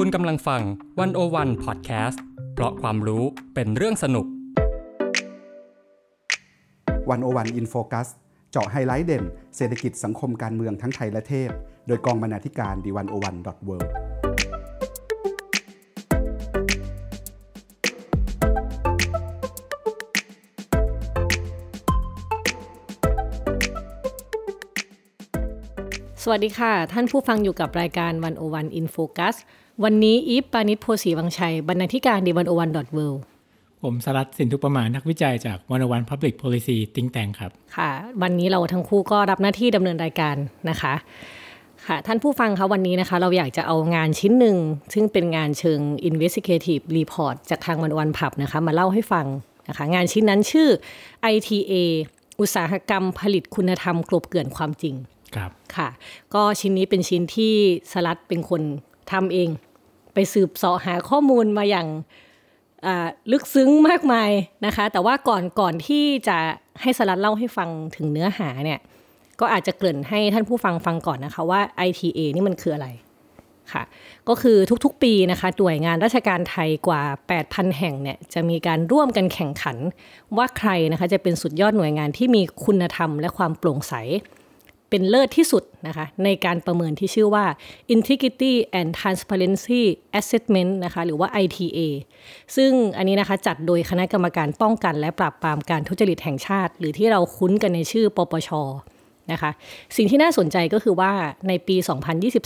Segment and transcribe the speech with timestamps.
[0.00, 0.62] คุณกำลังฟัง
[1.00, 2.22] One-O-One Podcast
[2.54, 3.24] เพราะความรู้
[3.54, 4.26] เป็นเรื่องสนุก
[7.10, 8.08] One-O-One In Focus
[8.50, 9.24] เจาะไฮไลท์เด่น
[9.56, 11.50] เศรษฐกิจสังคมการเมืองทั้งไทยและเทศ
[11.86, 13.76] โดยกองบรรณาธิการ The One-O-One dot World
[26.30, 29.36] วัสดีค่ะ ท่านผู้ฟังอยู่กับรายการวันโอวันอินโฟคัส
[29.84, 32.98] วันนี้อีฟปานิชโพสีวังชัย บรรณาธิการดีวันโอวันดอทเว
[33.82, 37.90] ผมสรัตสินทุประมาณนักวิจัยจากวันวัน Public Policy ติงแตงครับ ค่ะ
[38.22, 40.36] วันนี้เราทั้งคู่ก็รับหน้าที่ดำเนินรายการ
[40.70, 40.94] นะคะ
[41.86, 44.56] ค่ะ ท่านผู้ฟังคะวันนี้นะคะ เราอยากจะเอางานชิ้นหนึ่ง
[44.94, 49.26] ซึ่งเป็นงานเชิง investigative report จากทางวันวันผับนะคะ มาเล่าให้ฟัง
[49.68, 50.68] นะคะ งานชิ้นนั้นชื่อ
[51.34, 51.72] ITA
[52.40, 54.96] อุตสาหกรรมผลิตคุณธรรมกลบเกลื่อนความจริง
[55.34, 55.88] ครับค่ะ
[56.34, 57.54] ก็ชิ้นนี้เป็นชิ้นที่
[57.92, 58.62] สลัดเป็นคน
[59.12, 59.48] ทำเอง
[60.14, 61.88] ไปสืบเสาะหาข้อมูลมาอย่าง
[63.32, 64.30] ลึกซึ้งมากมาย
[64.66, 66.38] นะคะ แต่ว่าก่อนก่อนที่จะ
[66.82, 68.80] ให้สลัดเล่าให้ฟังถึงเนื้อหาเนี่ย
[69.40, 72.88] ก็อาจจะเกริ่นให้ท่านผู้ฟังฟังก่อนนะคะว่า ITA นี่มันคืออะไร
[73.72, 73.82] ค่ะ
[74.28, 77.02] ก็คือทุกๆปีนะคะหน่วยงานราชการไทยกว่า
[77.40, 79.76] 8,000 แห่งเนี่ยจะมีการร่วมกันแข่งขัน
[80.36, 83.94] ว่าใครนะคะจะเป็นสุดยอดหน่วยงานที่มีคุณธรรมและความโปร่งใส
[84.90, 87.44] เป็นเลิศที่สุดนะคะในการประเมินที่ชื่อว่า
[87.94, 89.82] Integrity and Transparency
[90.18, 91.78] Assessment นะคะหรือว่า ITA
[92.56, 98.50] ซึ่งอันนี้นะคะจัดโดยคณะกรรมการป้องกัน และปราบปรามการทุจริตแห่งชาติ หรือที่เราคุ้นกันในชื่อ ปปช
[99.32, 99.50] นะคะ
[99.96, 101.12] สิ่งที่น่าสนใจก็คือว่า
[101.48, 101.76] ในปี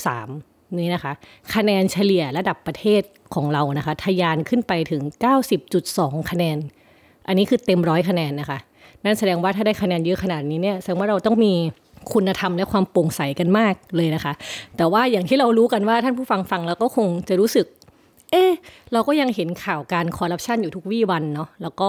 [0.04, 1.12] 2023 นี้นะคะ
[1.54, 3.02] คะแนนเฉลี่ยระดับประเทศ
[3.34, 5.02] ของเรานะคะทะยานขึ้นไปถึง
[5.66, 6.58] 90.2 คะแนน
[7.28, 8.58] อันนี้คือเต็มร้อยคะแนนนะคะ
[9.04, 11.54] นั่นแสดงว่าถ้าได้คะแนนเยอะขนาดนี้เนี่ยแสดงว่าเราต้องมี
[12.12, 14.32] คุณธรรมและความโปร่งใสกันมากเลยนะคะ
[14.76, 17.66] แต่ว่าอย่างที่เรารู้กันว่าท่านผู้ฟังฟังแล้วก็คงจะรู้สึก
[18.30, 18.44] เอ๊
[18.92, 21.88] เราก็ยังเห็นข่าวการคอร์รัปชันอยู่ทุกวี่วันเนาะแล้วก็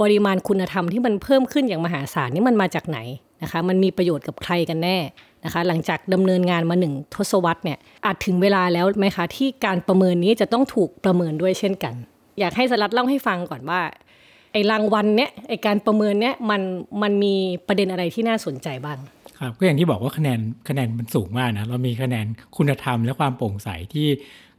[0.00, 2.98] ปริมาณคุณธรรมที่มันเพิ่มขึ้นอย่างมหาศาลนี่มันมาจากไหน
[3.42, 4.98] นะคะ มันมีประโยชน์กับใครกันแน่
[5.44, 11.94] นะคะ หลังจากดำเนินงานมาหนึ่งทศวรรษเนี่ยอาจถึงเวลาแล้วไหมคะ ที่การประเมินนี้จะต้องถูกประเมินด้วยเช่นกัน
[12.40, 13.80] อยากให้สลัดเล่าให้ฟังก่อนว่า
[14.52, 16.62] ไอ้รางวัลเนี้ยไอ้การประเมินเนี้ยมัน
[17.02, 17.34] มันมี
[17.66, 18.98] ประเด็นอะไรที่น่าสนใจบ้าง
[19.40, 22.26] ครับก็อย่างที่บอกว่าคะแนนคะแนนมันสูงมากนะเรามีคะแนน
[22.56, 24.08] คุณธรรมและความโปร่งใสที่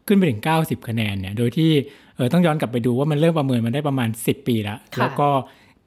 [0.08, 1.72] ขึ้นไปถึง 90 คะแนนเนี่ยโดยที่
[2.16, 5.30] เออต้องย้อนกลับไปดูว่ามันเริ่มประเมินมันได้ประมาณ 10 ปีแล้วค่ะแล้วก็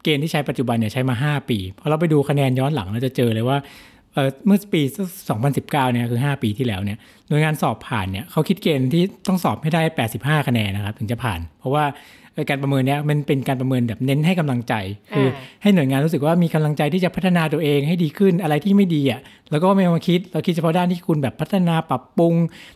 [0.03, 3.59] เกณฑ์ที่ใช้ปัจจุบันเนี่ยใช้มา 5 ปีพอเราไปดูคะแนนย้อนหลังเราจะเจอเลยว่า
[4.13, 4.83] เออเมื่อปี
[5.33, 6.99] 2019 เนี่ยคือ 5 ปีที่แล้วเนี่ย
[7.29, 9.83] หน่วยงานสอบผ่านเนี่ยเขาคิดเกณฑ์ที่ต้องสอบให้ได้
[10.39, 14.75] 85 คะแนนนะครับถึงจะผ่าน เพราะว่าเอ่อ การประเมินเนี่ยมันเป็นการประเมินแบบเน้นให้กำลังใจ
[15.17, 19.21] คืออ่าให้หน่วยงานรู้สึกว่ามีกำลังใจที่จะพัฒนาตัวเองให้ดีขึ้นอะไรที่ไม่ดีอะ
[19.51, 22.35] แล้วก็ไม่มาคิดเราคิดเฉพาะด้านที่คุณแบบพัฒนาปรับปรุง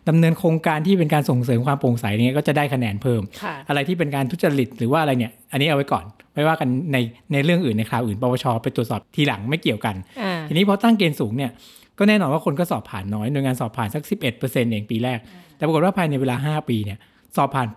[0.09, 6.97] ดำเนินโครงการที่เป็นการส่งเสริมความโปร่งใสเนี่ยก็จะได้คะแนนเพิ่มค่ะอะไรที่เป็นการทุจริตหรือว่าอะไรเนี่ย อันนี้เอาไว้ก่อนไม่ว่ากันใน
[7.33, 11.51] ในเรื่องอื่นในคราวอื่นปปชไปตรวจสอบทีหลังไม่เกี่ยวกันอ่าทีนี้พอตั้งเกณฑ์สูงเนี่ย
[11.99, 15.19] ก็แน่นอนว่าคนก็สอบผ่านน้อยหน่วยงานสอบผ่านสัก 11%เองปีแรก
[15.57, 16.99] แต่ปรากฏว่าภายในเวลา 5 ปีเนี่ย
[17.37, 17.69] สอบผ่าน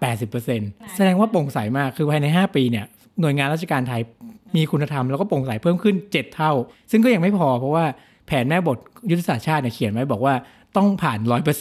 [0.42, 2.86] 80%แสดงว่าโปร่งใสมากคือภายใน 5 ปีเนี่ย
[3.22, 4.02] หน่วยงานราชการไทย
[4.56, 6.52] มีคุณธรรมแล้วก็โปร่งใสเพิ่มขึ้น 7 เท่า
[6.92, 7.86] ซึ่งก็ยังไม่พอเพราะว่า
[8.28, 8.78] แผนแม่บท
[9.10, 10.34] ยุทธศาสตร์ชาติเนี่ยเขียนไว้บอกว่า
[10.78, 11.20] ต้องผ่าน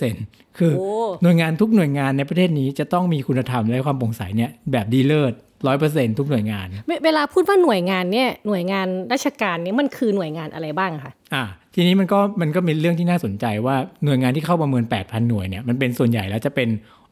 [0.09, 0.89] 100%คือโอ้
[1.23, 5.35] หน่วยงานทุกหน่วยงานในประเทศนี้จะต้องมีคุณธรรมและความโปร่งใสเนี่ยแบบดีเลิศ
[5.67, 11.45] ร้อยเปอร์เซ็นทุกหน่วยงานเวเวลาพูดว่าหน่วยงานเนี่ยหน่วยงานราชการเนี่ยมันคือหน่วยงานอะไรบ้างคะอ่า
[11.75, 16.69] ทีนี้มันก็มันก็เป็นเรื่องที่น่าสนใจว่าหน่วยงานที่เข้าประเมิน 8,000 หน่วยเนี่ยมันเป็นส่วนใหญ่แล้วจะเป็น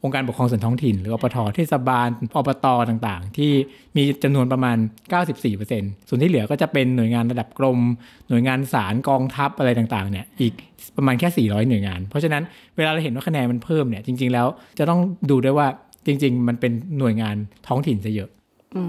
[0.06, 3.52] องค์การปกครองส่วนท้องถิ่น หรืออปทเทศบาลอบตต่างๆ ที่
[3.96, 4.76] มีจำนวนประมาณ
[5.42, 7.78] 94%ส่วนที่เหลือก็จะเป็นหน่วยงานระดับกรม
[8.28, 10.52] หน่วยงานศาลกองทัพอะไรต่างๆเนี่ยอีก
[10.96, 12.42] ประมาณแค่ 400 หน่วยงาน เพราะฉะนั้น
[12.76, 14.46] เวลาเราเห็นว่าคะแนนมันเพิ่มเนี่ยจริง ๆ แล้ว
[14.78, 15.00] จะต้อง
[15.30, 15.68] ดูด้วยว่า
[16.06, 17.36] จริง ๆ มันเป็นหน่วยงาน
[17.66, 18.30] ท้องถิ่นซะเยอะ
[18.76, 18.82] อื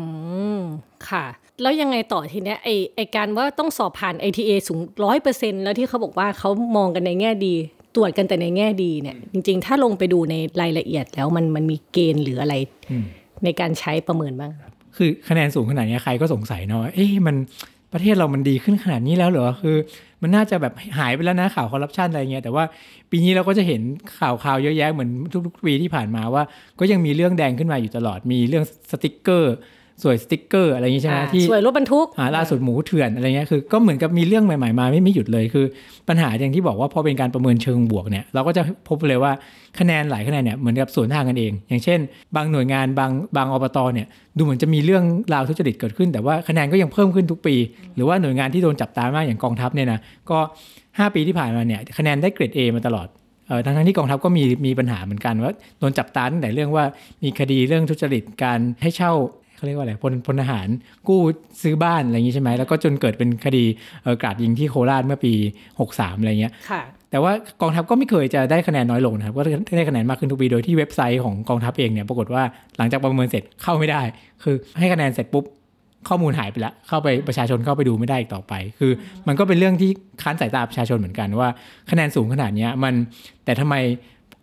[0.58, 0.62] ม
[1.10, 1.26] ค่ะ
[1.62, 7.56] แล้วยังไงต่อทีเนี้ยไอไอการว่าต้องสอบผ่าน ITA สูงร้อยเปอร์เซ็นแล้วที่เขาบอกว่าเขามองกันในแง่ดี
[7.97, 12.54] ตรวจกันแต่ในแง่ดีเนี่ย จริง ๆ ถ้าลงไปดูในรายละเอียดแล้วมันมันมีเกณฑ์หรืออะไร
[12.92, 13.06] อืม
[13.44, 14.51] ในการใช้ประเมินบ้าง
[14.98, 17.36] คือคะแนนสูงขนาดนี้ใครก็สงสัยเนาะว่าเอ๊ะมัน
[17.94, 19.77] ประเทศเรามันดีขึ้นขนาดนี้แล้วเหรอคือ
[20.22, 22.63] มันน่าจะแบบหายไปแล้วนะข่าวคอร์รัปชันอะไรเงี้ยแต่ว่า
[23.12, 23.81] ปีนี้เราก็จะเห็น
[24.19, 25.10] ข่าวข่าวเยอะแยะเหมือน
[25.45, 26.44] ทุกๆปีที่ผ่านมาว่า
[26.80, 29.56] ก็ยังมีเรื่องแดงขึ้นมาอยู่ตลอดมีเรื่องสติกเกอร์
[30.04, 35.66] สวยสติกเกอร์อะไรอย่างงี้ใช่ไหมอ่าที่สวยรถบรรทุกอ่าล่าสุดหมูเถื่อนอะไรเงี้ยคือก็เหมือนกับมีเรื่องใหม่ๆมาไม่ไม่หยุดเลยคือ
[36.10, 39.32] ปัญหาอย่างที่บอกว่าพอเป็นการประเมินเชิงบวกเนี่ยเราก็จะพบเลยว่า
[39.80, 42.00] คะแนนหลายคะแนนเนี่ยเหมือนกับสวนทางกันเอง อย่างเช่น
[42.36, 44.08] บางหน่วยงานบางบางอบตเนี่ย
[44.38, 45.04] ดูเหมือนจะมีเรื่อง
[45.34, 47.56] ราวทุจริตเกิดขึ้น แต่ว่าคะแนนก็ยังเพิ่มขึ้นทุกปี
[47.96, 50.00] หรือว่าหน่วยงานที่โดนจับตามากอย่างกองทัพเนี่ยนะ
[50.30, 50.40] ก็
[50.78, 53.08] 5 ปีที่ผ่านมาเนี่ยคะแนนได้เกรด A มาตลอด
[53.48, 56.84] เอ่อทั้งๆที่กองทัพก็มีมีปัญหาเหมือนกันว่าโดนจับตาตั้งแต่เรื่องว่า
[57.24, 59.14] มีคดีเรื่องทุจริตการให้เช่า
[59.57, 60.68] เขาเรียกว่าอะไรพลพลทหาร
[61.07, 61.19] กู้
[61.62, 63.63] ซื้อบ้านอะไรอย่างนี้ใช่ไหมแล้วก็จนเกิดเป็นคดี
[64.04, 65.33] เอ่อกราดยิงที่โคราชเมื่อปี
[65.77, 66.81] 63 อะไรเงี้ยค่ะ
[67.12, 67.31] แต่ว่า
[67.62, 69.42] กองทัพก็ไม่เคยจะได้คะแนนน้อยลงนะครับก็
[69.77, 72.44] ได้คะแนนมากขึ้นทุกปีโดยที่เว็บไซต์ของกองทัพเองเนี่ยปรากฏว่า
[72.77, 74.01] หลังจากประเมินเสร็จเข้าไม่ได้
[74.44, 75.45] คือให้คะแนนเสร็จปุ๊บ
[76.10, 78.92] ข้อมูลหายไปแล้ว เข้าไปประชาชนเข้าไปดูไม่ได้อีกต่อไป คือ
[79.27, 81.50] มันก็เป็นเรื่องที่ค้านสายตาประชาชนเหมือนกันว่า
[81.92, 82.94] คะแนนสูงขนาดเนี้ยมัน
[83.45, 83.75] แต่ทำไม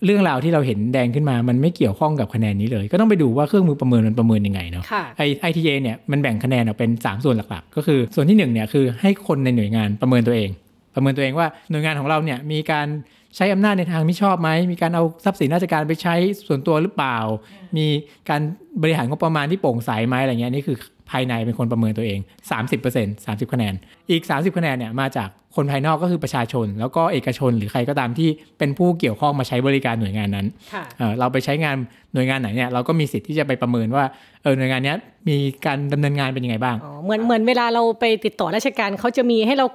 [0.05, 10.51] เรื่องราวที่เราเห็นแดงขึ้นมามันไม่เกี่ยวข้องกับคะแนนนี้เลย ก็ต้องไปดูว่าเครื่องมือประเมินมันประเมินยังไงเนาะค่ะไอไอทีเเนี่ยมันแบ่งคะแนนออกเป็น 3 ส่วนหลักๆ ก็คือส่วนที่1เนี่ยคือให้คนในหน่วยงานประเมินตัวเอง
[10.95, 12.87] ประเมินตัวเองว่าหน่วยงานของเราเนี่ยมีการ
[13.37, 16.15] ใช้อำนาจในทางไม่ชอบไหม มีการเอาทรัพย์สินราชการไปใช้
[16.47, 17.19] ส่วนตัวหรือเปล่า
[17.77, 17.87] มี
[18.29, 18.41] การ
[18.83, 20.77] บริหารงบประมาณที่โปร่งใสไหมอะไรเงี้ยนี่คือ
[21.11, 22.21] ภายในเป็นคนประเมินตัวเอง
[22.73, 23.75] 30% 30 คะแนน
[24.11, 28.29] อีก 30 คะแนนเนี่ยมาจากคนภายนอกก็คือประชาชน แล้วก็เอกชนหรือใครก็ตามที่
[28.59, 31.77] เป็นผู้เกี่ยวข้องมาใช้บริการหน่วยงานนั้นค่ะเอ่อเราไปใช้งาน
[32.15, 34.05] หน่วยงานไหนเนี่ยเราก็มีสิทธิ์ที่จะไปประเมินว่า
[34.43, 34.97] เออหน่วยงานเนี้ย
[35.29, 35.37] มี
[35.67, 39.67] การดำเนินงานเป็นยังไงบ้างอ๋อเหมือนเหมือนเวลาเราไปติดต่อราชการเขาจะมีให้เรา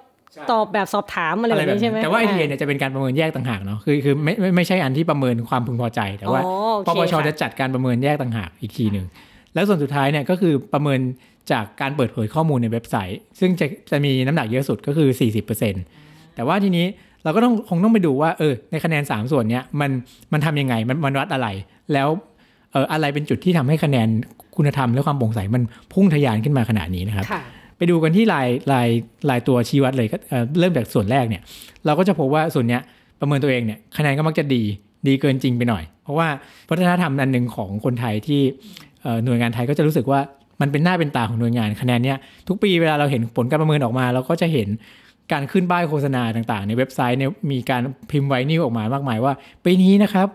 [0.52, 9.06] ตอบแบบสอบถามอะไรแบบนี้ใช่ไหมแต่ว่าไอทีอ่เนี่ยจะเป็นการประเมินแยกต่างหากเนาะคือคือไม่ไม่ไม่ใช่อันที่ประเมินความพึงพอใจ แต่ว่าอ๋อโอเคปปชค่ะจะจัดการประเมินแยกต่างหากอีกทีหนึ่ง
[9.54, 11.00] แล้วส่วนสุดท้ายเนี่ยก็คือประเมิน
[11.52, 15.10] จากการเปิดเผยข้อมูลในเว็บไซต์ ซึ่งจะจะมีน้ำหนักเยอะสุดก็คือ
[15.74, 16.86] 40%แต่ว่าทีนี้
[17.24, 19.92] เราก็ต้องคงต้องไปดูว่าเออในคะแนน 3 ส่วนเนี้ยมัน
[20.34, 21.48] มันทำยังไงมันมันวัดอะไร
[21.94, 22.08] แล้ว
[22.72, 24.08] เอออะไรเป็นจุดที่ทำให้คะแนน
[24.56, 25.64] คุณธรรมและความโปร่งใสมัน
[25.94, 27.42] พุ่งทะยานขึ้นมาขนาดนี้นะครับค่ะ
[27.78, 28.88] ไปดูกันที่ลายลาย
[29.30, 31.42] ลายตัวชี้วัดเลยก็เอ่อเริ่มจากส่วนแรกเนี่ย
[31.86, 32.82] เราก็จะพบว่าส่วนเนี้ย
[33.20, 34.64] ประเมินตัวเองเนี่ยคะแนนก็มักจะดี
[35.08, 36.28] ดีเกินจริงไปหน่อย เพราะว่า
[36.70, 38.89] วัฒนธรรมอันหนึ่งของคนไทยที่เอ่อ
[39.26, 40.20] หน่วยงานไทยก็จะรู้สึกว่า
[40.62, 42.18] มันเป็นหน้าเป็นตาของหน่วยงานคะแนนเนี้ย
[42.48, 44.68] ทุกปีเวลาเราเห็นผลการประเมินออกมา เราก็จะเห็น
[45.32, 47.82] การขึ้นป้ายโฆษณาต่างๆ ในเว็บไซต์เนี่ยมีการ
[48.12, 49.34] พิมพ์ไวนิวออกมามากมายว่า
[49.66, 50.28] ปีนี้นะครับ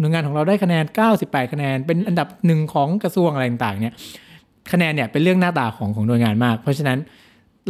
[0.00, 0.84] หน่วยงานของเราได้คะแนน
[1.18, 3.94] 98 คะแนน เป็นอันดับหนึ่งของกระทรวงอะไรต่างๆเนี่ย
[4.72, 6.98] คะแนนเนี่ยเป็นเรื่องหน้าตาของของหน่วยงานมาก เพราะฉะนั้น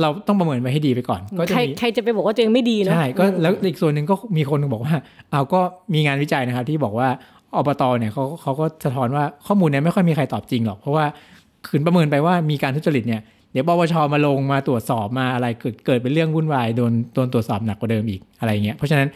[0.01, 4.95] เราต้องประเมินไว้ให้ดีไปก่อน ก็จะใครใครจะไปบอกว่าตัวเองไม่ดีเนาะใช่ก็แล้วอีกส่วนหนึ่งก็มีคนบอกว่า
[5.31, 5.61] เอาก็
[5.95, 7.09] มีงานวิจัยนะครับที่บอกว่า
[7.57, 11.05] อบตเนี่ยเขาเขาก็สะท้อนว่าข้อมูลเนี่ยไม่ค่อยมีใครตอบจริงหรอก เพราะว่า
[11.67, 13.21] ขืนประเมินไปว่ามีการทุจริตเนี่ย
[13.53, 19.09] เดี๋ยวปปชมาลงมาตรวจสอบมาอะไรเกิดเกิดเป็นเรื่องวุ่นวายโดนโดนตรวจสอบหนักกว่าเดิมอีกอะไรเงี้ยเพราะฉะนั้น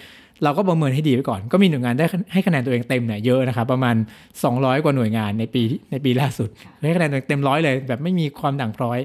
[0.44, 3.96] เราก็ประเมินให้ดีไว้ก่อน ก็มีหน่วยงานได้ให้คะแนนตัวเองเต็มเนี่ยเยอะนะครับประมาณ
[4.40, 6.48] 200 กว่าหน่วยงานในปีในปีล่าสุด
[6.86, 8.98] ให้คะแนนตัวเองเต็มร้อยเลย แบบไม่มีความด่างพร้อย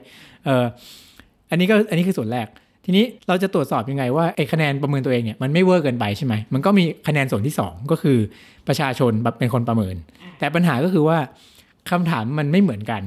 [0.45, 0.65] เออ
[1.49, 2.47] อันนี้ก็อันนี้คือส่วนแรก
[2.85, 8.17] ทีนี้เราจะตรวจสอบยังไงว่าไอ้คะแนนประเมินตัวเองเนี่ยมันไม่เวอร์เกินไปใช่ไหมมันก็มีคะแนนส่วนที่ 2 ก็คือ
[8.67, 9.95] ประชาชนเป็นคนประเมิน
[10.39, 11.17] แต่ปัญหาก็คือว่า
[11.91, 13.01] คำถามมันไม่เหมือนกัน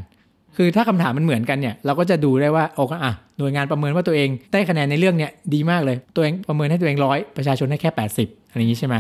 [0.57, 8.95] คือถ้าคำถามมันเหมือนกันเนี่ยเราก็จะดูได้ว่าโอเคอะหน่วยงานประเมินว่าตัวเองได้คะแนนในเรื่องเนี่ยดีมากเลยตัวเองประเมินให้ตัวเองร้อยประชาชนได้แค่ 80อะไรอย่างนี้ใช่ไหม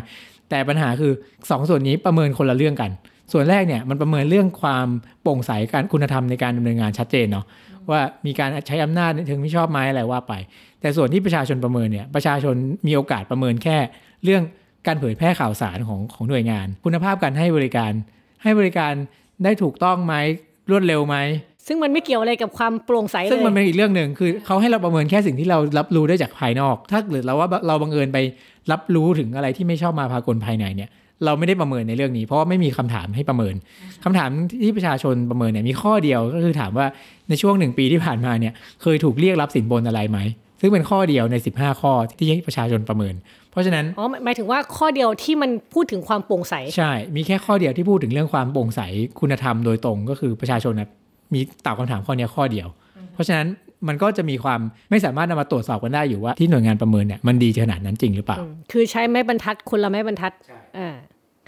[0.50, 2.90] แต่ปัญหาคือ 2 ส่วนนี้ประเมินคนละเรื่องกัน
[3.32, 4.86] ส่วนแรกเนี่ยมันประเมินเรื่องความ
[5.22, 7.44] โปร่งใสการคุณธรรมในการดำเนินงานชัดเจนเนาะ
[7.90, 10.32] ว่ามีการใช้อำนาจถึงไม่ชอบไหมอะไรว่าไป
[10.80, 12.54] แต่ส่วนที่ประชาชนประเมินเนี่ยประชาชน
[12.86, 13.76] มีโอกาสประเมินแค่
[14.24, 14.42] เรื่อง
[14.86, 17.92] การเผยแพร่ข่าวสารของของหน่วยงาน คุณภาพการให้บริการ
[18.42, 18.92] ให้บริการ
[19.44, 20.14] ได้ถูกต้องไหม
[20.70, 21.16] รวดเร็วไหม
[21.66, 28.18] ซึ่งมันไม่เกี่ยวอะไรกับความโปร่งใสเลยซึ่งมันเป็นอีกเรื่องหนึ่งคือเขาให้เราประเมินแค่สิ่งที่เรารับรู้ได้จากภายนอก ถ้าเกิดเราว่าเราบังเอิญไป
[28.72, 30.90] รับรู้ถึงอะไรที่ไม่ชอบมาพากลภายในเนี่ย
[31.24, 33.54] เราไม่ได้ประเมินในเรื่องนี้ เพราะว่าไม่มีคำถามให้ประเมิน
[34.04, 34.30] คำถาม
[34.62, 36.86] ที่ประชาชนประเมินเนี่ยมีข้อเดียวก็คือถามว่า
[37.28, 40.18] ในช่วงหนึ่งปีที่ผ่านมาเนี่ยเคยถูกเรียกรับสินบนอะไรไหม
[40.60, 43.14] ซึ่งเป็นข้อเดียวใน 15 ข้อที่ให้ประชาชนประเมิน
[43.50, 48.80] เพราะฉะนั้นอ๋อหมายหมายถึงว่าข้อเดียวที่มันพูดถึงความโปร่งใสใช่ มีแค่ข้อเดียวที่พูดถึงเรื่องความโปร่งใส
[49.20, 50.88] คุณธรรมโดยตรงก็คือประชาชนนะ
[51.34, 52.68] มีตอบคำถามข้อเนี้ยข้อเดียว
[53.14, 53.46] เพราะฉะนั้น
[53.88, 54.60] มันก็จะมีความ
[54.90, 60.32] ไม่สามารถนำมาตรวจสอบกันได้อยู่ว่าที่หน่วยงานประเมินเนี่ยมันดีขนาดนั้นจริงหรือเปล่าอืมคือใช้ไม้บรรทัดคนละไม้บรรทัด
[60.78, 60.94] อ่า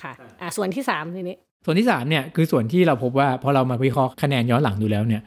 [0.02, 5.22] ค่ะอ่าส่วนที่สามทีนี้ ส่วนที่3เนี่ยคือส่วนที่เราพบว่าพอเรามาวิเคราะห์คะแนนย้อนหลังดูแล้วเนี่ย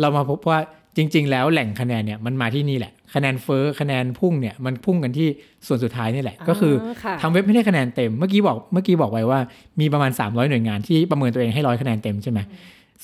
[0.00, 0.58] เรามาพบว่า
[0.96, 5.28] จริง ๆ แล้วแหล่งคะแนนเนี่ยมันมาที่นี่แหละ คะแนนเฟ้อคะแนนพุ่งเนี่ยมันพุ่งกันที่
[5.66, 9.40] ส่วนสุดท้ายนี่แหละ ก็คือค่ะทางเว็บไม่ได้คะแนนเต็มเมื่อกี้บอกเมื่อกี้บอกไว้ว่า
[9.80, 12.38] มีประมาณ 300 หน่วยงานที่ประเมินตัวเองให้ร้อยคะแนนเต็มใช่ไหม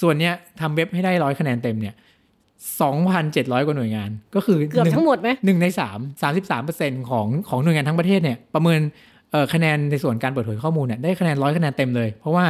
[0.01, 1.95] ส่วนเนี้ยทำเว็บให้ได้ร้อยคะแนนเต็มเนี่ย
[2.67, 8.81] 2,700 กว่าหน่วยงาน ก็คือเกือบหนึ่งทั้งหมดไหมหนึ่งในสามสามสิบสามเปอร์เซ็นของของหน่วยงานทั้งประเทศเนี่ยประเมิน
[9.31, 12.45] เอ่อคะแนนในส่วนการเปิดเผยข้อมูลเนี่ยได้คะแนนร้อยคะแนนเต็มเลย เพราะว่า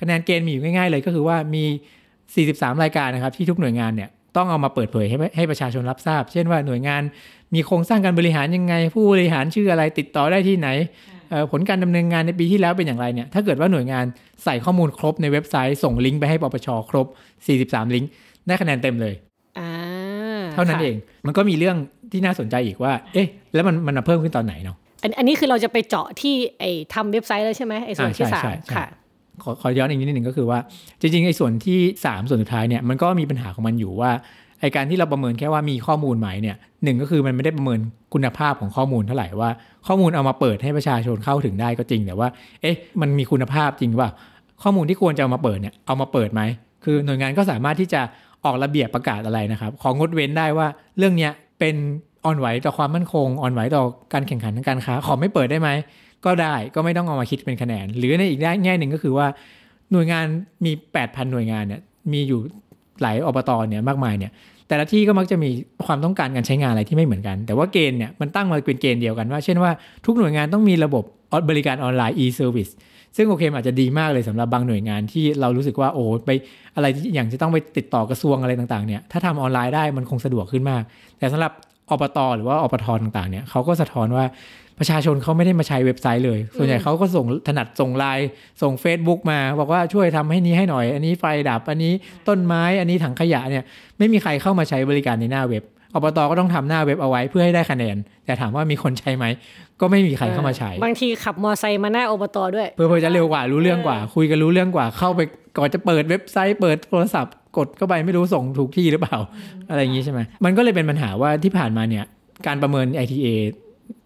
[0.00, 1.64] คะแนนเกณฑ์มีอยู่ง่ายๆเลยก็คือว่ามี
[2.22, 7.02] 43 รายการนะครับที่ทุกหน่วยงานเนี่ยต้องเอามาเปิดเผยให้ให้ประชาชนรับทราบ เช่นว่าหน่วยงาน
[7.54, 10.68] มีโครงสร้างการบริหารยังไง ผู้บริหารชื่ออะไรติดต่อได้ที่ไหน
[11.30, 14.04] เอ่อผลการดำเนินงานในปีที่แล้วเป็นอย่างไรเนี่ยถ้าเกิดว่าหน่วยงาน
[14.44, 17.06] ใส่ข้อมูลครบในเว็บไซต์ส่งลิงก์ไปให้ปปชครบ
[17.52, 18.10] 43 ลิงก์
[18.46, 19.31] ได้คะแนนเต็มเลยอ่า
[20.54, 21.76] เท่านั้นค่ะเอง มันก็มีเรื่อง
[22.12, 28.86] ที่น่าสนใจอีกว่า เอ๊ะ แล้วมันมันมาเพิ่มขึ้นตอนไหนเนาะอันอันนี้คือเราจะไปเจาะที่ไอ้ทำเว็บไซต์แล้วใช่ไหมไอ้ส่วนที่อ่าใช่สามใช่ใช่ค่ะ
[29.42, 30.58] ขอขอย้อนอีกนิดหนึ่งก็คือว่า
[31.00, 34.10] จริงๆไอ้ส่วนที่ 3 ส่วนสุดท้ายเนี่ยมันก็มีปัญหาของมันอยู่ว่า
[34.60, 37.78] ไอการที่เราประเมินแค่ว่ามีข้อมูลไหมเนี่ยหนึ่งก็คือมันไม่ได้ประเมิน
[38.14, 39.50] คุณภาพของข้อมูลเท่าไหร่ว่า
[39.86, 42.28] ข้อมูลเอามาเปิดให้ประชาชนเข้าถึงได้ก็จริงแต่ว่า
[42.62, 44.12] เอ๊ะมันมีคุณภาพจริงหรือเปล่า
[44.62, 46.42] ข้อมูลที่ควรจะเอามาเปิดเนี่ยเอามาเปิดไหม
[46.84, 48.00] คือหน่วยงานก็สามารถที่จะ
[48.44, 50.66] ออกระเบียบประกาศอะไรนะครับ ของงดเว้นได้ว่า
[50.98, 51.76] เรื่องเนี้ยเป็น
[52.24, 53.82] อ่อนไหวต่อความมั่นคงอ่อนไหวต่อ
[54.12, 55.70] การแข่งขันทางการค้า ขอไม่เปิดได้ไหม
[56.24, 59.26] ก็ได้ก็ไม่ต้องเอามาคิดเป็นคะแนน หรือในอีกแง่หนึ่งก็คือว่า
[59.92, 60.24] หน่วยงาน
[60.64, 61.80] มี 8,000 หน่วยงานเนี่ย
[62.12, 62.40] มีอยู่
[63.02, 64.32] หลายอบตเนี่ยมากมายเนี่ย
[64.68, 65.50] แต่ละที่ก็มักจะมี
[65.86, 69.70] ความต้องการการใช้งานอะไรที่ไม่เหมือนกัน แต่ว่าเกณฑ์เนี่ยมันตั้งมาเป็นเกณฑ์เดียวกันว่า เช่นว่า
[70.04, 71.04] ทุกหน่วยงานต้องมีระบบ
[71.48, 72.72] บริการออนไลน์ e-service
[73.16, 76.30] ซึ่งโอเคอาจจะดีมากเลยสำหรับบางหน่วยงานที่เรารู้สึกว่าโอ้ไป
[76.76, 80.82] อะไรอย่างจะต้องไปติดต่อกระทรวงอะไรต่างๆเนี่ยถ้าทำออนไลน์ได้มันคงสะดวกขึ้นมาก
[81.18, 81.52] แต่สำหรับ
[81.90, 84.24] อบตหรือว่าอปทต่างๆเนี่ยเขาก็สะท้อนว่า
[84.78, 88.28] ประชาชนเขาไม่ได้มาใช้เว็บไซต์เลย ส่วนใหญ่เขาก็ส่งถนัดส่งไลน์
[88.62, 91.92] ส่ง Facebook มา บอกว่าช่วยทำให้นี้ให้หน่อย อันนี้ไฟดับอันนี้
[92.28, 93.64] ต้นไม้อันนี้ถังขยะเนี่ย
[93.98, 95.62] ไม่มีใครเข้ามาใช้บริการในหน้าเว็บ
[95.94, 97.96] อบตก็ต้องทำหน้าเว็บเอาไว้เพื่อให้ได้คะแนน
[98.26, 99.24] แต่ถามว่ามีคนใช้ไหม
[99.80, 105.20] ก็ไม่มีใครเข้ามาใช้ บางทีขับมอไซค์มาหน้าอบตด้วยเพื่อเพื่อจะเร็วกว่ารู้เรื่องกว่า คุยกันรู้เรื่องกว่าเข้าไป
[105.58, 109.18] ก่อนจะเปิดเว็บไซต์เปิดโทรศัพท์กดเข้าไปไม่รู้ส่งถูกที่หรือเปล่า
[109.70, 112.04] อะไรอย่างนี้ใช่ไหมมันก็เลยเป็นปัญหาว่าที่ผ่านมาเนี่ย
[112.46, 113.26] การประเมิน ITA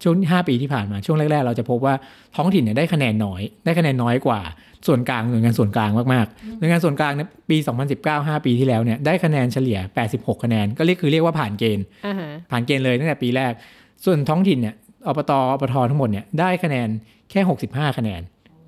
[0.03, 1.93] ช่วง 5 ปีที่ผ่านมาช่วงแรก ๆ เราจะพบว่า
[2.35, 4.39] ท้องถิ่นเนี่ยได้คะแนนน้อย ได้คะแนนน้อยกว่า
[4.87, 7.57] ส่วนกลางหน่วยงานส่วนกลางมากๆหน่วยงานส่วนกลางเนี่ยปี
[7.93, 9.79] 2019 5 ปีที่แล้วเนี่ยได้คะแนนเฉลี่ย
[10.11, 13.51] 86 คะแนน ก็เรียกคือเรียกว่าผ่านเกณฑ์อ่าฮะผ่านเกณฑ์เลยตั้งแต่ปีแรก
[14.05, 14.75] ส่วนท้องถิ่นเนี่ย
[15.07, 16.87] อบตอบททั้งหมดเนี่ยได้คะแนน
[17.31, 18.21] แค่ 65 คะแนน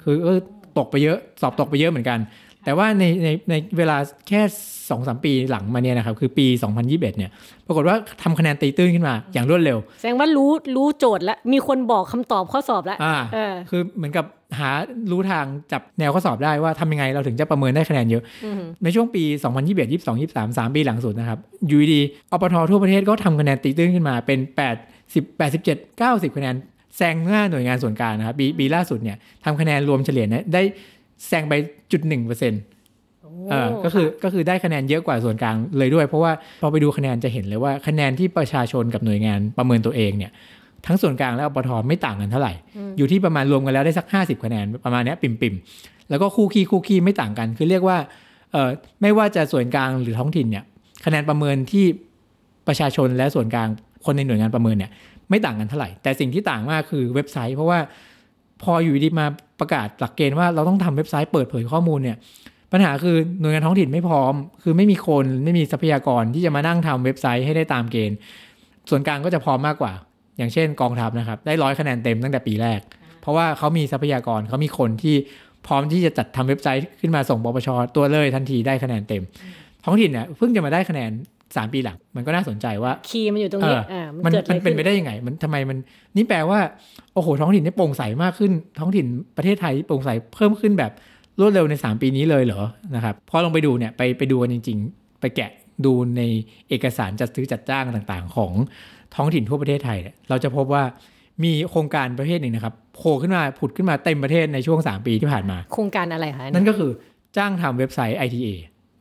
[0.04, 0.40] คือเออ
[0.78, 2.20] ตกไปเยอะสอบตกไปเยอะเหมือนกัน
[2.66, 3.98] แต่ว่าในในในเวลา
[4.28, 4.42] แค่
[4.90, 6.48] 2อสปีหลังมาเนี่ยนะครับ คือปี
[6.78, 7.32] 2021 เนี่ย
[7.68, 14.26] ปรากฏว่าทำคะแนนตีตื้นขึ้นมาอย่างรวดเร็ว แสดงว่ารู้รู้โจทย์แล้ว มีคนบอกคำตอบข้อสอบแล้วอ่าเออคือเหมือนกับ
[14.60, 14.72] หา
[15.12, 19.24] รู้ทางจับแนวข้อสอบได้ว่าทำยังไงเราถึงจะประเมินได้คะแนนเยอะอืมในช่วงปี
[19.60, 22.02] 2021 22 23 3 ปีหลังสุดนะครับอยูดี
[22.32, 24.40] อปททั่วประเทศก็ทำคะแนนตีตื้นขึ้นมาเป็น
[24.96, 26.56] 80 87 90 คะแนน
[26.98, 30.62] แซงหน้าหน่วยงานส่วนกลางนะครับปีปีล่าสุดเนี่ยทำคะแนนรวมเฉลี่ยเนี่ยได้
[31.28, 31.54] แซงไป
[31.92, 32.62] จุดหนึ่งเปอร์เซ็นต์
[33.50, 40.32] เออก็คือก็คือได้คะแนนเยอะกว่าส่วนกลางเลยด้วย เพราะว่าพอไปดูคะแนนจะเห็นเลยว่าคะแนนที่ประชาชนกับหน่วยงานประเมินตัวเองเนี่ย
[40.86, 42.54] ทั้งส่วนกลางและอปทไม่ต่างกันเท่าไหร่
[42.98, 47.98] อยู่ที่ประมาณรวมกันแล้วได้สัก 50 คะแนนประมาณเนี้ยปิ่มๆแล้วก็คู่ขี้คู่ขี้ไม่ต่างกัน คือเรียกว่า
[48.52, 48.70] เอ่อ
[49.02, 50.64] ไม่ว่าจะส่วนกลางหรือท้องถิ่นเนี่ย
[51.06, 51.86] คะแนนประเมินที่
[52.68, 53.70] ประชาชนและส่วนกลาง
[54.06, 54.92] คนในหน่วยงานประเมินเนี่ย
[55.30, 57.80] ไม่ต่างกันเท่าไหร่ แต่สิ่งที่ต่างมากคือเว็บไซต์ เพราะว่า
[58.64, 59.26] พออยู่ดีมา
[59.60, 62.18] ประกาศหลักเกณฑ์ว่าเราต้องทำเว็บไซต์เปิดเผยข้อมูลเนี่ย
[62.72, 68.18] ปัญหาคือหน่วยงานท้องถิ่นไม่พร้อม คือไม่มีคนไม่มีทรัพยากรที่จะมานั่งทำเว็บไซต์ให้ได้ตามเกณฑ์
[68.90, 69.94] ส่วนกลางก็จะพร้อมมากกว่า
[70.38, 72.80] อย่างเช่นกองทัพนะครับ ได้ร้อยคะแนนเต็มตั้งแต่ปีแรก
[73.22, 75.16] เพราะว่าเขามีทรัพยากรเขามีคนที่
[75.68, 79.24] พร้อมที่จะจัดทำเว็บไซต์ขึ้นมาส่งปปชตัวเลยทันทีได้คะแนนเต็ม
[79.86, 81.12] ท้องถิ่นเนี่ยเพิ่งจะมาได้คะแนน
[81.58, 85.78] 3ปีหลัง มันก็น่าสนใจว่าคีย์มันอยู่ตรงนี้เอออ่อ่ามันมันเกิดอะไรมันเป็นขึ้นไปได้ยังไง มันทำไมมัน
[86.16, 86.60] นี่แปลว่า
[87.14, 89.06] โอ้โหท้องถิ่นนี่โปร่งใสมากขึ้น ท้องถิ่น
[89.38, 90.92] ประเทศไทยโปร่งใสเพิ่มขึ้นแบบ
[91.40, 92.62] รวดเร็วใน 3 ปีนี้เลยเหรอ
[92.96, 95.52] นะครับพอลงไปดูเนี่ยไปไปดูกันจริง ๆ ไปแกะ
[95.86, 96.22] ดูใน
[96.70, 98.54] เอกสารจัดซื้อจัดจ้างต่างๆ ของ
[99.16, 100.84] ท้องถิ่นทั่วประเทศไทยเนี่ยเราจะพบว่า
[101.44, 106.92] มีโครงการประเภทหนึ่งนะครับโผล่ขึ้นมาผุดขึ้นมาเต็มประเทศในช่วง 3 ปีที่ผ่านมา โครงการอะไรคะนั่นก็คือ
[107.38, 108.48] จ้างทำเว็บไซต์ ITA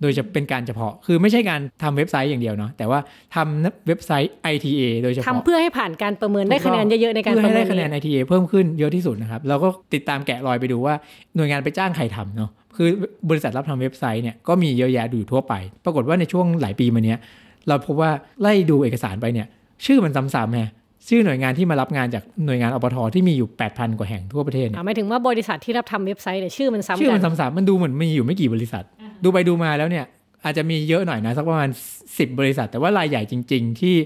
[0.01, 2.99] โดยจะเป็นการเฉพาะ คือไม่ใช่การทำเว็บไซต์อย่างเดียวเนาะ แต่ว่า
[3.35, 10.95] ทำเว็บไซต์ ITA โดยเฉทำพาะเพื่อให้ผ่านการประเมินได้คะแนนเยอะๆในการเพื่อประให้เมิได้นคะแนนนี้ ITA เพิ่มขึ้นเยอะที่สุดนะครับ เราก็ติดตามแกะรอยไปดูว่า
[11.37, 12.89] หน่วยงานไปจ้างใครทำเนาะ คือ
[13.31, 17.19] บริษัทรับทำเว็บไซต์เนี่ยก็มีเยอะแยะอยู่ทั่วไป ปรากฏว่าในช่วงหลายปีมาเนี้ย
[17.69, 19.47] เราพบว่าไล่ดูเอกสารไปเนี่ย
[19.87, 20.71] ชื่อมันซ้ำๆแฮะ
[21.09, 28.85] ชื่อหน่วยงานที่มารับงานจากหน่วยงานอปทที่มีอยู่ 8,000 กว่าแห่งทั่วประเทศเนี่ยอ่าหมายถึงว่าบริษัทที่รับทำเว็บไซต์เนี่ยชื่อมันซ้ำชื่อกัมันนซ้ำๆมันดูเหมือนมีอยู่ไม่กี่บริษัท
[29.25, 30.05] ดูไปดูมาแล้วเนี่ย
[30.45, 31.69] อาจจะมีเยอะหน่อยนะ สักประมาณ
[32.05, 33.97] 10 บริษัท แต่ว่ารายใหญ่จริง ๆ ที่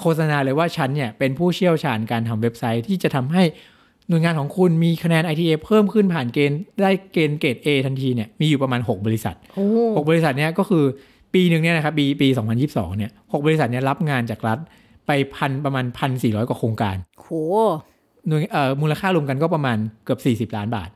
[0.00, 3.42] โฆษณาเลยว่าฉันเนี่ยเป็นผู้เชี่ยวชาญการทำเว็บไซต์ที่จะทำให้
[4.08, 9.66] หน่วยงานของคุณมีคะแนน ITA เพิ่มขึ้นผ่านเกณฑ์ได้เกณฑ์เกรด A ทันทีเนี่ยมีอยู่ประมาณ 6 บริษัทโอ้
[10.02, 10.84] 6บริษัทเนี่ยก็คือ
[11.34, 12.28] ปีหนึ่งเนี่ยนะครับปีปี
[12.62, 14.58] 2022 เนี่ยหกบริษัทเนี่ยรับงานจากรัฐ
[15.06, 15.84] ไปพันประมาณ
[16.16, 17.26] 1,400 กว่าโครงการโห
[18.28, 20.90] หน่วยเอ่อมูลค่ารวมกันก็ประมาณเกือบ 40 ล้านบาท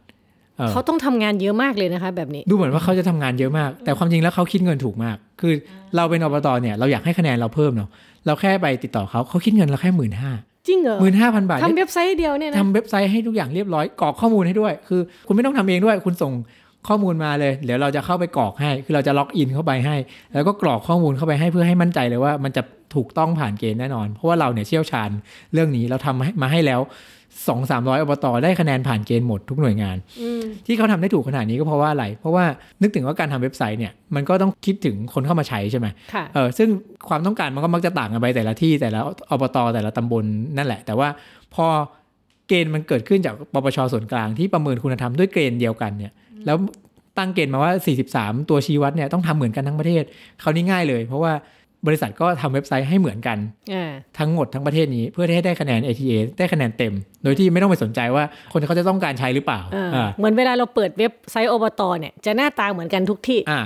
[0.58, 5.52] เออเขาต้องทำงานเยอะมากเลยนะคะแบบนี้ ดูเหมือนว่าเขาจะทำงานเยอะมาก แต่ความจริงแล้วเขาคิดเงินถูกมาก คือ
[5.96, 7.88] เราเป็นอบตเนี่ยเราอยากให้คะแนนเราเพิ่มเนาะ
[8.26, 10.32] เราแค่ไปติดต่อเขาเขาคิดเงินเราแค่หมื่นห้า
[10.68, 16.32] จริงเหรอหมื่นห้าพันบาททำเว็บไซต์เดียวเนี่ยนะทำเว็บไซต์ให้ทุกอย่างเรียบร้อยกรอกข้อมูลให้ด้วย คือ คุณไม่ต้องทำเองด้วย คุณส่ง
[16.88, 19.96] ข้อมูลมาเลยเดี๋ยวเราจะเข้าไปกรอกให้ คือเราจะล็อกอินเข้าไปให้
[20.34, 22.62] แล้วก็กรอกข้อมูลเข้าไปให้เพื่อให้มั่นใจเลยว่ามันจะ
[22.94, 25.10] ถูกต้องผ่านเกณฑ์แน่นอน เพราะว่าเราเนี่ยเชี่ยวชาญ
[25.52, 26.80] เรื่องนี้เราทำให้มาให้แล้ว
[27.48, 32.44] สองสามร้อยอบตได้คะแนนผ่านเกณฑ์หมดทุกหน่วยงานอืมที่เขาทำได้ถูกขนาดนี้ก็เพราะว่าอะไร เพราะว่า
[32.82, 36.68] นึกถึงว่าการทำเว็บไซต์เนี่ยมันก็ต้องคิดถึงคนเข้ามาใช้ใช่ไหมค่ะเออซึ่ง
[37.08, 39.00] ความต้องการมันก็มักจะต่างกันไปแต่ละที่แต่ละ
[39.30, 40.24] อบตแต่ละตำบล
[40.56, 41.08] นั่นแหละ แต่ว่า
[41.54, 41.66] พอ
[42.48, 46.12] เกณฑ์มันเกิดขึ้นจากปปชส่วนกลางที่ประเมินคุณธรรมด้วยเกณฑ์เดียวกันเนี่ย
[46.46, 46.56] แล้ว
[47.18, 47.72] ตั้งเกณฑ์มาว่า
[48.10, 50.04] 43 ตัวชี้วัดเนี่ยต้องทำเหมือนกันทั้งประเทศ
[50.42, 51.32] คราวนี้ง่ายเลย เพราะว่า
[51.87, 53.38] บริษัทก็ทำเว็บไซต์ให้เหมือนกัน
[53.75, 56.92] อ่าทั้งหมดทั้งประเทศนี้เพื่อให้ได้คะแนน ATA ได้คะแนนเต็ม
[57.23, 63.61] โดยที่ไม่ต้องไปสนใจว่าคนเขาจะต้องการใช้หรือเปล่าอ่าอ่าเหมือนเวลาเราเปิดเว็บไซต์อบตเนี่ยจะหน้าตาเหมือนกันทุกที่อ่า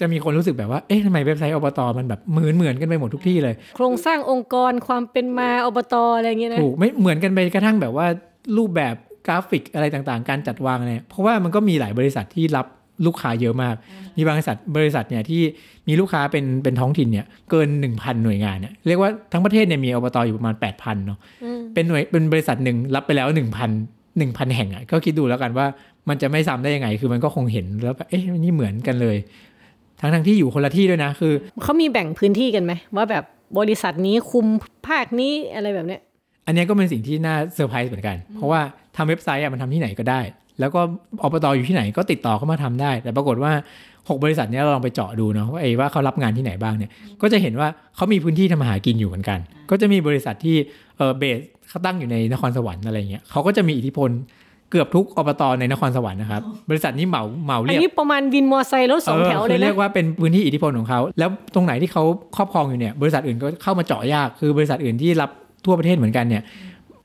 [0.00, 8.06] จะมีคนรู้สึกแบบว่า เอ๊ะทำไมเว็บไซต์อบตมันแบบเหมือนเหมือนกันไปหมดทุกที่เลย โครงสร้างองค์กรความเป็นมาอบตอะไรอย่างเงี้ยนะ ถูกไม่เหมือนกันไปกระทั่งแบบว่า
[8.56, 8.94] รูปแบบ
[9.26, 12.66] กราฟิกอะไรต่างๆ การจัดวางเนี่ย เพราะว่ามันก็มีหลายบริษัทที่รับ
[13.06, 13.74] ลูกค้าเยอะมาก
[14.16, 15.42] มีบางบริษัทบริษัทเนี่ยที่
[15.88, 23.38] มีลูกค้าเป็นเป็นท้องถิ่นเนี่ยเกิน 1,000 หน่วยงานเนี่ยเรียกว่าทั้งประเทศเนี่ยมีอบตอยู่ประมาณ 8,000เนาะอืมเป็นหน่วยเป็นบริษัทหนึ่งรับไปแล้ว 1,000
[24.20, 25.66] 1,000 แห่งอะก็คิดดูแล้วกันว่า
[26.08, 29.16] มันจะไม่ซ้ำได้ยังไง คือมันก็คงเห็นแล้วแบบเอ๊ะนี่เหมือนกันเลย
[30.00, 33.24] ทั้งทั้งๆที่อยู่คนละที่ด้วยนะคือเขามีแบ่งพื้นที่กันไหมว่าแบบ
[33.58, 34.46] บริษัทนี้คุม
[34.86, 36.00] ภาคนี้อะไรแบบเนี้ย
[36.46, 38.60] อันเนี้ยก็เป็นสิ่งที่น่าเซอร์ไพรส์เหมือนกัน เพราะว่า
[38.96, 40.20] ทำเว็บไซต์อะมันทำที่ไหนก็ได้
[40.60, 40.80] แล้วก็
[41.22, 43.52] อบตอยู่ที่ไหนก็ติดต่อเข้ามาทำได้ แต่ปรากฏว่า
[43.88, 46.90] 6 บริษัทเนี้ยเราลองไปเจาะดูเนาะว่าไอ้ว่าเขารับงานที่ไหนบ้างเนี่ย
[47.22, 49.38] ก็จะเห็นว่าเขามีพื้นที่ทำมาหากินอยู่เหมือนกัน
[49.70, 50.56] ก็จะมีบริษัทที่
[50.96, 54.10] เออ base เขาตั้งอยู่ในนครสวรรค์อะไรเงี้ยเขาก็จะมีอิทธิพล
[54.70, 62.02] เกือบทุกอบตในนครสวรรค์นะครับ บริษัทนี้เหมาเหมาอันเรียกนี้ประมาณวินมอไซค์รถสองแถวออเลคืยอเรีนะยกว่าเป็นพื้นที่อิทธิพลของเขาแล้วตรงไหนที่เขา
[62.36, 65.30] ครอบครองอยู่เนี่ยบริษัทอื่นก็เข้ามาเจาะยากคือบริษัทอื่นที่รับ
[65.64, 66.42] ทั่วประเทศเหมือนกันเนี่ย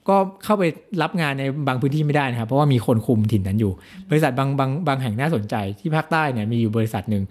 [0.09, 0.63] ก็เข้าไป
[1.01, 3.71] รับงานในบางพื้นที่ไม่ได้นะครับ เพราะว่ามีคนคุมถิ่นนั้นอยู่
[4.09, 7.23] บริษัทบางบางบางแห่งน่าสนใจที่ภาคใต้เนี่ยมีอยู่บริษัทหนึ่ง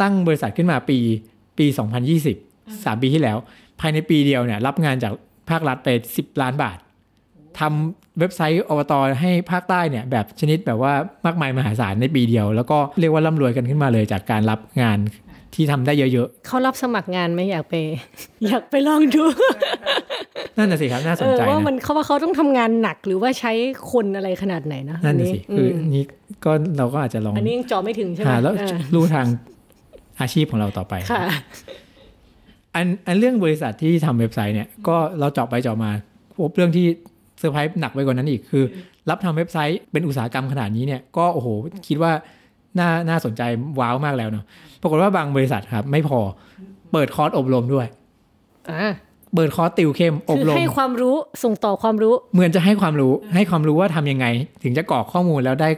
[0.00, 0.98] ตั้งบริษัทขึ้นมาปี
[1.58, 1.66] ปี
[2.24, 3.36] 2020 3 ปีที่แล้ว
[3.80, 5.12] ภายในปีเดียวเนี่ยรับงานจาก
[5.50, 6.78] ภาครัฐไป 10 ล้านบาท
[7.58, 10.92] ทำเว็บไซต์อบตให้ภาคใต้เนี่ยแบบชนิดแบบว่า
[11.26, 14.98] มากมายมหาศาลในปีเดียว แล้วก็เรียกว่าร่ำรวยกันขึ้นมาเลยจากการรับงาน
[15.54, 17.74] ที่ทำได้เยอะเขารับสมัครงานไหมอยากไป
[18.46, 20.07] อยากไปลองดูๆ
[20.58, 23.52] นั่นน่ะสิครับน่าสเอนอใจว่ามันะนเขาว่าเขาต้องทำงานหนักหรือว่าใช้
[23.92, 26.04] คนอะไรขนาดไหนนะนั่นน่ะอัสิคือมอันนี้
[26.44, 29.26] ก็เราก็อาจจะลองอันนี้ยังเจอไม่ถึงใช่ไหมหาแล้วเออรู้ทาง
[30.20, 31.22] อาชีพของเราต่อไปค่ะ
[32.74, 35.90] อันอันเรื่องบริษัทที่ทำเว็บไซต์เนี่ยก็เราเจาะไปเจาะมา
[36.40, 36.86] พบเรื่องที่
[37.38, 38.64] เซอร์ไพรส์หนักไปกว่านั้นอีกคือ
[39.10, 41.48] รับทำเว็บไซต์เป็นอุตสาหกรรมขนาดนี้เนี่ยก็โอ้โห
[41.88, 42.12] คิดว่า
[42.78, 43.42] น่าน่าสนใจ
[43.80, 44.44] ว้าวมากแล้วเนาะ
[44.82, 46.18] ปรากฏว่าบางบริษัทครับ ไม่พอ
[46.92, 47.86] เปิดคอร์สอบรมด้วย
[48.70, 48.92] อ่า
[49.34, 54.26] เปิดคอร์สติวเข้มคืออบรมให้ความรู้ส่งต่อความรู้ เหมือนจะให้ความรู้ให้ความรู้ว่าทำยังไง
[54.62, 55.68] ถึงจะกรอกข้อมูลแล้วได้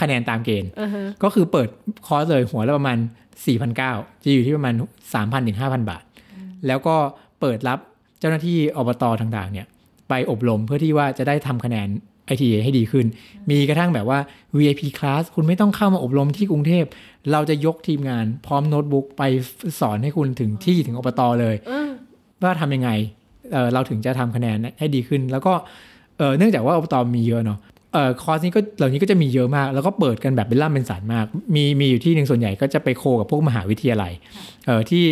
[0.00, 1.68] คะแนนตามเกณฑ์อ่าฮะก็คือเปิด
[2.06, 2.98] คอร์สเลยหัวละประมาณ
[3.60, 4.74] 4,900จะอยู่ที่ประมาณ
[5.12, 6.02] 3,000ถึง5,000 บาท
[6.66, 6.96] แล้วก็
[7.40, 7.78] เปิดรับ
[8.20, 9.66] เจ้าหน้าที่อบตต่างๆ เนี่ย
[10.08, 11.88] ไปอบรมเพื่อที่ว่าจะได้ทำคะแนน
[12.32, 13.06] ITA ให้ดีขึ้น
[13.50, 14.18] มีกระทั่งแบบว่า
[14.58, 16.84] VIP class คุณไม่ต้องเข้ามาอบรมที่กรุงเทพ
[17.32, 19.22] เราจะยกทีมงานพร้อมโน้ตบุ๊กไป
[19.80, 21.90] สอนให้คุณถึงที่ถึงอบตเลยอ่า
[22.44, 22.90] ว่าทำยังไง
[23.52, 25.52] เอ่อเราถึงจะทำคะแนนให้ดีขึ้น แล้วก็
[26.18, 27.58] เอ่อเนื่องจากว่าอบตมีเยอะเนาะ
[27.92, 34.12] เอ่อคอร์สนี้ก็เหล่านี้ก็จะมีเยอะมาก แล้วก็เปิดกันแบบเป็นล่ำเป็นสันมาก มีมีอยู่ที่หนึ่งส่วนใหญ่ก็จะไปโคกับพวกมหาวิทยาลัย
[34.66, 35.04] เอ่อที่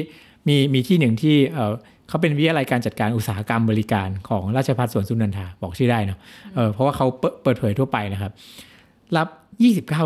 [0.48, 1.72] มีมีที่หนึ่งที่เอ่อ
[2.08, 6.18] เขาเป็นวิทยาลัยการจัดการอุตสาหกรรมบริการของราชภัฏสวนสุนันทาบอกชื่อได้เนาะ
[6.54, 8.32] เออเพราะว่าเขาเปิดเปิดเผยทั่วไปนะครับ
[9.16, 9.28] รับ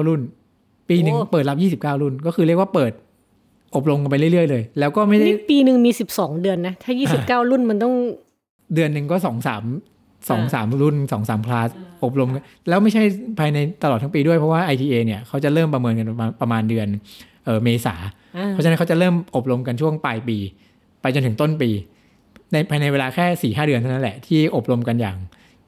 [0.02, 0.20] 29 รุ่น
[0.88, 2.92] ปีหนึ่งโอ้เปิดรับ 29 รุ่น ก็คือเรียกว่าเปิด
[3.76, 7.94] อบรมกันไปเรื่อยๆเลย แล้วก็ไม่ได้นี่ปีหนึ่งมีสิบสองเดือนนะ ถ้ายี่สิบเก้ารุ่นมันต้อง
[8.74, 9.64] เดือนหนึ่งก็สองสาม
[10.28, 11.68] สองสามรุ่นสองสามคลาส
[12.04, 13.02] อบรมกันแล้วไม่ใช่
[13.38, 16.88] ภายในตลอดทั้งปีด้วยเพราะว่า ITA เนี่ยเขาจะเริ่มประเมินกันประมาณประมาณเดือน
[17.44, 17.94] เออเมษา
[18.36, 20.38] อ่าเพราะฉะนั้นเขาจะเริ่มอบรมกันช่วงปลายปี
[21.00, 21.70] ไปจนถึงต้นปี
[22.52, 25.16] ในภายในเวลาแค่สี่ห้าเดือนเท่านั้นแหละที่อบรมกันอย่าง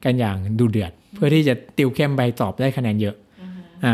[0.05, 3.15] กันอย่างดูเดือด เพื่อที่จะติวเข้มใบสอบได้คะแนนเยอะ
[3.85, 3.93] อ่า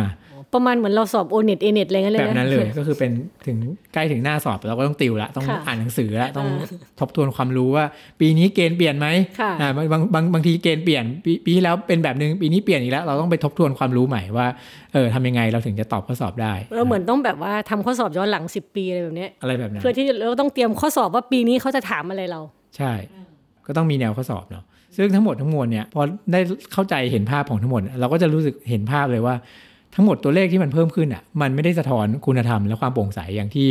[0.55, 3.11] ประมาณเหมือนเราสอบโอเน็ตเอเน็ตอะไรเงี้ยเลยแบบนะนั้นเลยก็คือเป็น
[3.47, 3.57] ถึง
[3.93, 6.47] ใกล้ถึงหน้าสอบเราก็ต้องติวละต้องค่ะอ่านหนังสือละต้อง
[6.99, 7.85] ทบทวนความรู้ว่า
[8.19, 9.07] ปีนี้เกณฑ์เปลี่ยนไหม
[9.39, 14.47] ค่ะอ่าบางบางบางบางทีเกณฑ์เปลี่ยนปีปีที่แล้วเป็นแบบนึงปีนี้เปลี่ยนอีกแล้ว เราต้องไปทบทวนความรู้ใหม่ว่า
[14.93, 22.41] เออทำยังไงเราถึงจะตอบข้อสอบได้เราเหมือนต้องแบบว่าทำข้อสอบย้อนหลังสิบปีอะไรแบบเนี้ยอะไรแบบนั้นเพื่อที่เราต้องเตรียมข้อสอบว่าปีนี้เขาจะถามอะไรเรา
[22.77, 22.93] ใช่
[23.67, 24.65] ก็ต้องมีแนวข้อสอบเนาะ
[24.97, 26.39] ซึ่งทั้งหมดทั้งมวลเนี่ยพอได้
[26.73, 29.35] เข้าใจเห็นภาพของทั้งหมด เราก็จะรู้สึกเห็นภาพเลยว่า
[29.95, 33.67] ทั้งหมดตัวเลขที่มันเพิ่มขึ้นอะมันไม่ได้สะท้อนคุณธรรมและความโปร่งใสอย่างที่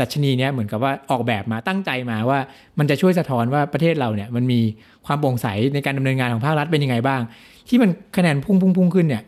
[0.00, 2.38] ดัชนีเนี้ยเหมือนกับว่าออกแบบมาตั้งใจมาว่า
[2.78, 4.60] มันจะช่วยสะท้อนว่าประเทศเราเนี่ยมันมี
[5.06, 7.20] ความโปร่งใสในการดำเนินงานของภาครัฐเป็นยังไงบ้าง
[7.68, 9.22] ที่มันคะแนนพุ่งพุ่งพุ่งขึ้นเนี่ย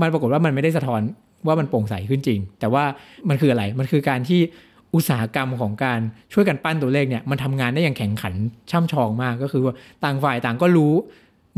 [0.00, 1.00] มันปรากฏว่ามันไม่ได้สะท้อน
[1.46, 2.84] ว่ามันโปร่งใสขึ้นจริง แต่ว่า
[3.28, 4.40] มันคืออะไรมันคือการที่
[4.94, 6.00] อุตสาหกรรมของการ
[6.32, 8.34] ช่วยกันปั้นตัวเลขเนี่ยมันทำงานได้อย่างแข่งขัน
[8.70, 10.92] ช่ำชองมากก็คือว่าต่างฝ่ายต่างก็รู้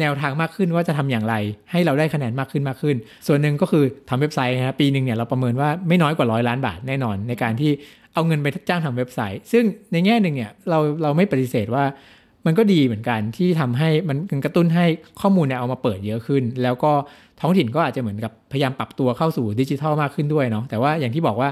[0.01, 1.35] แนวทางมากขึ้นว่าจะทำอย่างไร
[1.71, 7.71] ให้เราได้คะแนนมากขึ้นมากขึ้น ส่วนหนึ่งก็คือทำเว็บไซต์นะครับปีหนึ่งเนี่ยเราประเมินว่าไม่น้อยกว่าร้อยล้านบาทแน่นอน ในการที่
[8.15, 11.85] เอาเงินไปจ้างทำเว็บไซต์ ซึ่งในแง่หนึ่งเนี่ยเราเราไม่ปฏิเสธว่า
[12.47, 14.85] มันก็ดีเหมือนกันที่ทำให้มันกระตุ้นให้
[15.21, 16.93] ข้อมูลเนี่ยเอามาเปิดเยอะขึ้น แล้วก็
[17.41, 21.49] ท้องถิ่นก็อาจจะเหมือนกับพยายามปรับตัวเข้าสู่ดิจิทัลมากขึ้นด้วยเนาะแต่ว่าอย่างที่บอกว่า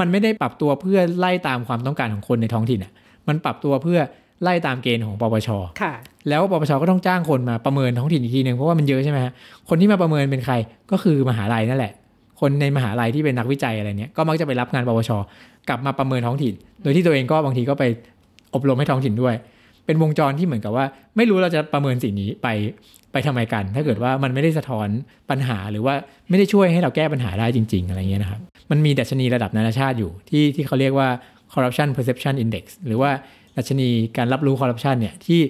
[0.00, 2.92] มันไม่ได้ปรับตัวเพื่อไล่ตามความต้องการของคนในท้องถิ่นอะ
[3.28, 3.98] มันปรับตัวเพื่อ
[4.42, 5.48] ไล่ตามเกณฑ์ของปปช
[5.82, 5.92] ค่ะ
[6.28, 9.32] แล้วปปชก็ต้องจ้างคนมาประเมินท้องถิ่นอีกทีหนึ่งเพราะว่ามันเยอะใช่ไหมฮะ
[9.68, 10.54] คนที่มาประเมินเป็นใคร
[10.90, 11.92] ก็คือมหาลัยนั่นแหละ
[12.40, 15.10] คนในมหาลัยที่เป็นนักวิจัยอะไรเนี้ยก็มักจะไปรับงานปปช
[15.68, 17.84] กลับมาประเมินท้องถิ่น โดยที่ตัวเองก็บางทีก็ไป
[18.54, 19.34] อบรมให้ท้องถิ่นด้วย
[19.86, 20.84] เป็นวงจรที่เหมือนกับว่า
[21.16, 22.48] ไม่รู้เราจะประเมินสิ่งนี้ไป
[23.12, 24.88] ไปทำไมกัน ถ้าเกิดว่ามันไม่ได้สะท้อน
[25.30, 25.94] ปัญหาหรือว่า
[26.28, 31.08] ไม่ได้ช่วยให้เราแก้ปัญหาได้จริง ๆ อะไรเงี้ยนะครับมันมีดัชนีระดับนานาชาติอยู่ที่ที่เขาเรียกว่า
[31.52, 33.10] corruption perception index หรือว่า
[33.58, 35.40] ดัชนีการรับรู้คอร์รัปชันเนี่ยที่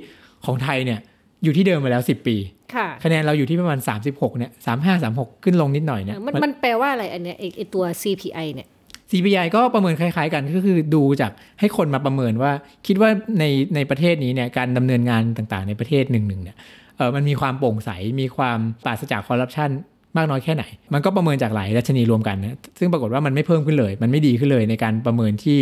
[0.46, 0.98] ของไทยเนี่ย
[1.44, 2.36] อยู่ที่เดิมมาแล้ว 10 ปี
[2.74, 8.68] ค่ะคะแนนเราอยู่ที่ประมาณ 36เนี่ย35 36 ขึ้นลงนิดหน่อยเนี่ยมันมันแปลว่าอะไรอันเนี้ยไอ้ไอตัว CPI เนี่ย
[9.10, 12.52] CPI ก็ประเมินคล้ายๆกันก็คือดูจากให้คนมาประเมินว่า
[12.86, 13.44] คิดว่าใน
[13.74, 16.56] ในประเทศนี้เนี่ยการดำเนินงานต่างๆ ในประเทศหนึ่งๆเนี่ย
[16.96, 17.90] เออมันมีความโปร่งใส
[18.20, 19.70] มีความปราศจากคอร์รัปชัน
[20.16, 25.58] มากน้อยแค่ไหน มันก็ประเมินจากหลายดัชนีรวมกันนะซึ่งปรากฏว่ามันไม่เพิ่มขึ้นเลย มันไม่ดีขึ้นเลยในการประเมินที่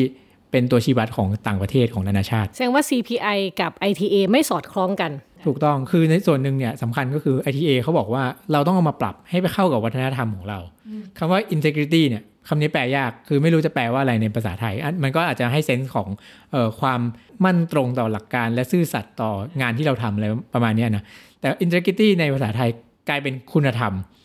[0.50, 5.10] เป็นตัวชี้วัดของต่างประเทศของนานาชาติ แสดงว่า CPI กับ ITA ไม่สอดคล้องกัน
[5.46, 10.58] ถูกต้องคือในส่วนหนึ่งเนี่ยสำคัญก็คือ ITA เขาบอกว่าเราต้องเอามาปรับให้ไปเข้ากับวัฒนธรรมของเรา
[11.18, 16.08] คำว่า integrity เนี่ยคำนี้แปลยาก คือไม่รู้จะแปลว่าอะไรในภาษาไทยอันมันก็อาจจะให้เซนส์ของ
[16.52, 17.00] เออความ
[17.44, 19.30] มั่นตรงต่อหลักการและซื่อสัตย์ต่อ
[19.60, 21.04] งานที่เราทำอะไรประมาณเนี้ยนะ
[21.40, 22.68] แต่ integrity ในภาษาไทย
[23.08, 24.15] กลายเป็นคุณธรรมอ่า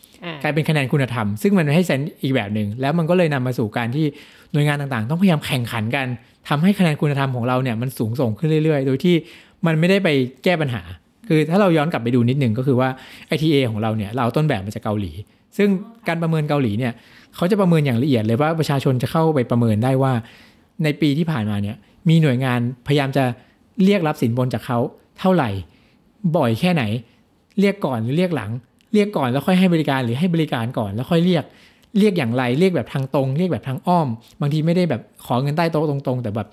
[0.44, 4.06] กลายเป็นคะแนนคุณธรรม ซึ่งมันให้เซนอีกแบบหนึ่งแล้วมันก็เลยนำมาสู่การที่
[4.52, 6.08] หน่วยงานต่างๆ ต้องพยายามแข่งขันกัน
[6.50, 9.16] ทำให้คะแนนคุณธรรมของเราเนี่ยมันสูงส่งขึ้นเรื่อยๆ โดยที่
[9.66, 10.10] มันไม่ได้ไป
[10.44, 10.82] แก้ปัญหา
[11.28, 12.90] คือถ้าเราย้อนกลับไปดูนิดหนึ่งก็คือว่า
[13.32, 15.12] ITA ของเราเนี่ยเราต้นแบบมาจากเกาหลี
[15.58, 15.70] ซึ่ง
[16.08, 16.94] การประเมินเกาหลีเนี่ย
[17.36, 20.14] เขาจะประเมินอย่างละเอียดเลยว่าประชาชนจะเข้าไปประเมินได้ว่า
[20.84, 21.76] ในปีที่ผ่านมาเนี่ย
[22.10, 23.24] มีหน่วยงานพยายามจะ
[23.84, 24.78] เรียกรับสินบนจากเขา
[25.20, 25.50] เท่าไหร่
[26.38, 26.84] บ่อยแค่ไหน
[27.60, 28.52] เรียกก่อนหรือเรียกหลัง
[28.94, 31.44] เรียกก่อนแล้วค่อยให้บริการหรือให้บริการก่อนแล้วค่อยเรียก
[32.00, 34.08] เรียกอย่างไรเรียกแบบทางตรง เรียกแบบทางอ้อม
[34.42, 36.48] บางทีไม่ได้แบบขอเงินใต้โต๊ะตรงๆ แต่แบบ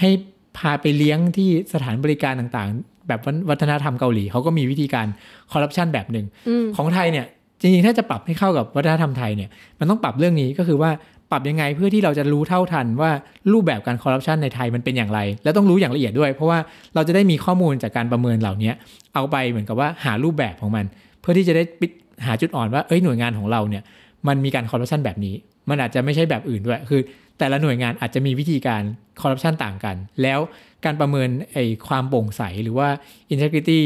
[0.00, 0.10] ให้
[0.58, 5.06] พาไปเลี้ยงที่สถานบริการต่างๆ แบบวัฒนธรรมเกาหลีเขาก็มีวิธีการ
[5.52, 7.26] คอร์รัปชันแบบหนึ่งอืมของไทยเนี่ย
[7.60, 9.50] จริงๆ ถ้าจะปรับให้เข้ากับวัฒนธรรมไทยเนี่ย
[9.80, 10.90] มันต้องปรับเรื่องนี้ก็คือว่า
[11.30, 13.10] ปรับยังไงเพื่อที่เราจะรู้เท่าทันว่า
[13.52, 16.58] รูปแบบการคอร์รัปชันในไทยมันเป็นอย่างไร และต้องรู้อย่างละเอียดด้วย เพราะว่า
[16.94, 18.72] เราจะได้มีข้อมูลจากการประเมินเหล่านี้
[19.14, 20.84] เอาไปเหมือนกับว่าหารูปแบบของมัน
[21.20, 21.90] เพื่อที่จะได้ปิด
[22.26, 23.82] หาจุดอ่อนว่าเอ้ยหน่วยงานของเราเนี่ย
[24.28, 25.34] มันมีการคอร์รัปชันแบบนี้
[25.68, 27.00] มันอาจจะไม่ใช่แบบอื่นด้วย คือ
[27.38, 28.82] แต่ละหน่วยงานอาจจะมีวิธีการ
[29.20, 30.38] คอร์รัปชันต่างกัน แล้ว
[30.84, 32.88] การประเมินไอ้ความโปร่งใสหรือว่า
[33.32, 33.80] integrity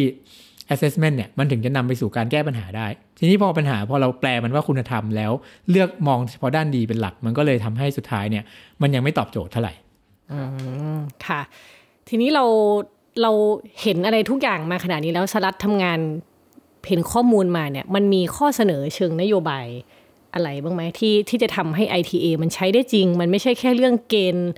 [0.75, 2.87] assessment เนี่ยมันถึงจะนำไปสู่การแก้ปัญหาได้
[3.19, 5.33] ทีนี้พอปัญหาพอเราแปลมันว่าคุณธรรมแล้ว
[5.71, 8.45] เลือกมองเฉพาะด้านดีเป็นหลัก มันก็เลยทำให้สุดท้ายเนี่ย
[8.83, 9.73] มันยังไม่ตอบโจทย์เท่าไหร่
[10.33, 10.41] อื
[10.97, 11.41] มค่ะ
[12.09, 12.45] ทีนี้เรา
[13.23, 13.31] เรา
[13.83, 15.99] เห็นอะไรทุกอย่างมาขนาดนี้แล้วสลัดทำงาน
[16.89, 19.67] เห็นข้อมูลมาเนี่ยมันมีข้อเสนอเชิงนโยบาย
[20.35, 24.51] อะไรบ้างไหมที่ที่จะทำให้ ITA มันใช้ได้จริง มันไม่ใช่แค่เรื่องเกณฑ์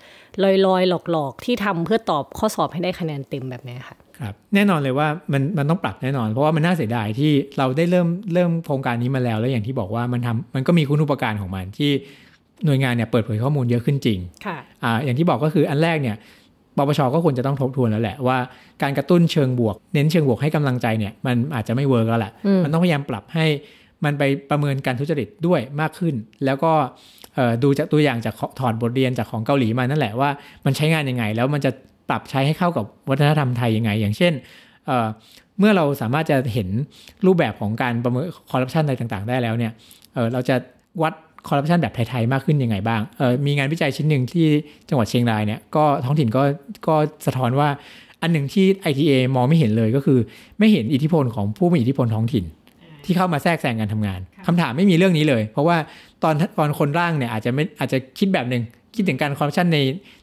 [0.67, 11.91] ลอยๆ หลอกๆ ที่ทำเพื่อตอบข้อสอบให้ได้คะแนนเต็มแบบเนี้ยค่ะครับแน่นอนเลยว่ามันมันต้องปรับแน่นอน เพราะว่ามันน่าเสียดายที่เราได้เริ่มเริ่มโครงการนี้มาแล้ว แล้วอย่างที่บอกว่ามันทำมันก็มีคุณอุปการของมันที่
[12.65, 16.17] หน่วยงานเนี่ยเปิดเผยข้อมูลเยอะขึ้นจริงค่ะอ่าอย่างที่บอกก็คืออันแรกเนี่ย
[16.77, 18.39] ปปชก็ควรจะต้องทบทวนแล้วแหละว่า
[18.83, 23.47] การกระตุ้นเชิงบวก เน้นเชิงบวกให้กำลังใจเนี่ยมันอาจจะไม่ work แล้วแหละอืมมันต้องพยายามปรับให้
[24.05, 26.73] มันไปประเมินการทุจริตด้วยมากขึ้น แล้วก็
[27.35, 30.31] เอ่อดูจากตัวอย่างจากถอดบทเรียนจากของเกาหลีมานั่นแหละว่า
[30.65, 31.71] มันใช้งานยังไง แล้วมันจะ
[32.09, 34.33] ปรับใช้ให้เข้ากับวัฒนธรรมไทยยังไง อย่างเช่น
[34.87, 35.09] เอ่อ
[35.59, 36.69] เมื่อเราสามารถจะเห็น
[37.27, 39.73] รูปแบบของการประเมินคอร์รัปชันอะไรต่าง ๆ ได้แล้วเนี่ย
[40.15, 40.57] เอ่อเราจะ
[41.03, 41.15] วัด
[41.49, 44.47] คอร์รัปชันแบบไทยๆมากขึ้นยังไงบ้างเออมีงานวิจัยชิ้นหนึ่งที่
[44.89, 46.43] จังหวัดเชียงรายเนี่ยก็ท้องถิ่นก็
[46.89, 47.69] ก็สะท้อนว่า
[48.23, 50.19] อันหนึ่งที่ ITA มองไม่เห็นเลยก็คือ
[50.59, 52.45] ไม่เห็นอิทธิพลของผู้มีอิทธิพลท้องถิ่น
[53.07, 55.77] ที่เข้ามาแทรกแซงการทำงานคำถามไม่มีเรื่องนี้เลย เพราะว่า
[56.23, 58.63] ตอนตอนคนร่างเนี่ยอาจจะไม่อาจจะคิดแบบหนึ่ง
[58.95, 59.79] คิดถึงการคอร์รัปชันใน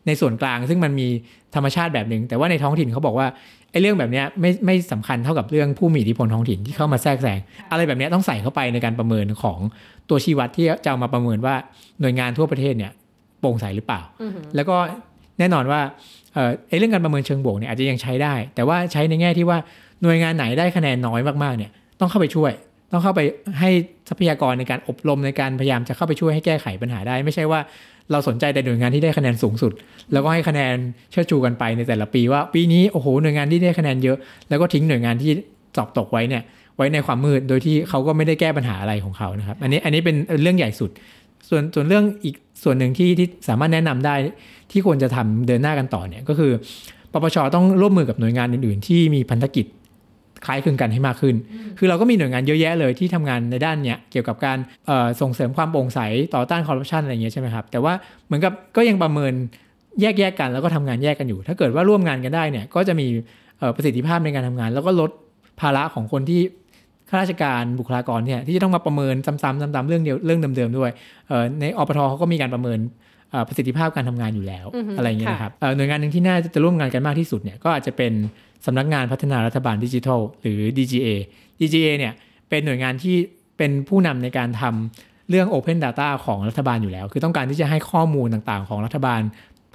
[0.07, 1.07] ในส่วนกลาง ซึ่งมันมี
[1.55, 3.27] ธรรมชาติแบบหนึ่งแต่ว่าในท้องถิ่นเขาบอกว่า
[3.71, 7.39] ไอ้เรื่องแบบเนี้ยไม่ไม่สำคัญเท่ากับเรื่องผู้มีอิทธิพลท้องถิ่นที่เข้ามาแทรกแซง
[7.71, 9.59] อะไรแบบเนี้ยต้องใส่เข้าไปในการประเมินของ
[10.09, 11.55] ตัวชี้วัดที่จะเอามาประเมินว่า
[12.01, 12.91] หน่วยงานทั่วประเทศเนี่ย
[13.39, 14.01] โปร่งใสหรือเปล่า
[14.55, 14.75] แล้วก็
[15.39, 15.81] แน่นอนว่า
[16.33, 19.57] เอ่อไอ้เรื่องการประเมินเชิงบวกเนี่ยอาจจะยังใช้ได้ แต่ว่าใช้ในแง่ที่ว่า
[20.03, 22.51] หน่วยงานไหนได้คะแนนน้อยมากๆเนี่ยต้องเข้าไปช่วย
[22.93, 23.21] ต้องเข้าไป
[23.59, 23.69] ให้
[24.09, 27.59] ทรัพยากรในการอบรมในการพยายามจะเข้าไปช่วยให้แก้ไขปัญหาได้ ไม่ใช่ว่า
[28.11, 29.71] เราสนใจแต่หน่วยงานที่ได้คะแนนสูงสุด
[30.13, 30.75] แล้วก็ให้คะแนน
[31.11, 34.17] เชิดชูกันไปในแต่ละปีว่าปีนี้โอ้โหหน่วยงานที่ได้คะแนนเยอะ
[34.49, 35.31] แล้วก็ทิ้งหน่วยงานที่
[35.77, 36.43] สอบตกไว้เนี่ย
[36.77, 40.89] ไว้ในความมืดโดยที่เขาก็ไม่ได้แก้ปัญหาอะไรของเขานะครับ อันนี้อันนี้เป็นเรื่องใหญ่สุด
[41.49, 44.15] ส่วนส่วนเรื่องอีกส่วนหนึ่งที่ที่สามารถแนะนำได้
[44.71, 46.51] ที่ควรจะทำเดินหน้ากันต่อเนี่ยก็คือ
[47.13, 49.65] ปปชต้องร่วมมือกับหน่วยงานอื่น ๆ ที่มีพันธกิจ
[50.45, 51.35] คล้ายคลึงกันให้มากขึ้น
[51.77, 55.99] คือเราก็มีหน่วยงานเยอะแยะเลยที่ทำงานในด้านเนี้ยเกี่ยวกับการเอ่อส่งเสริมความโปร่งใส
[56.35, 57.93] ต่อต้านคอร์รัปชันอะไรอย่างเงี้ยใช่ไหมครับแต่ว่า
[58.25, 59.33] เหมือนกับก็ยังประเมิน
[60.01, 63.07] แยกแยกๆกันแล้วก็ทำงานแยกกันอยู่ ถ้าเกิดว่าร่วมงานกันได้เนี่ยก็จะมี
[63.59, 65.11] เอ่อประสิทธิภาพในการทำงาน แล้วก็ลด
[65.61, 66.41] ภาระของคนที่
[67.09, 70.91] ข้าราชการบุคลากรเนี่ยที่จะต้องมาประเมินซ้ำๆซ้ำๆเรื่องเดียวเรื่องเดิมๆด้วย
[71.27, 72.79] เอ่อในอปทเขาก็มีการประเมิน
[73.31, 78.13] เอ่อประสิทธิภาพการทำงานอยู่แล้วอือฮึอะไรอย่างเงี้ยค่ะนะครับเอ่อหน่วยงานหนึ่งที่น่าจะร่วมงานกันมากที่สุดเนี่ยก็อาจจะเป็น
[78.65, 81.07] สำนักงานพัฒนารัฐบาลดิจิทัล หรือ DGA
[81.59, 82.13] DGA เนี่ย
[82.49, 83.15] เป็นหน่วยงานที่
[83.57, 89.21] เป็นผู้นำในการทำเรื่อง Open Data ของรัฐบาลอยู่แล้ว คือต้องการที่จะให้ข้อมูลต่างๆ ของรัฐบาล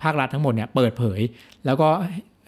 [0.03, 1.21] ภาครัฐทั้งหมดเนี่ยเปิดเผย
[1.67, 1.89] แล้วก็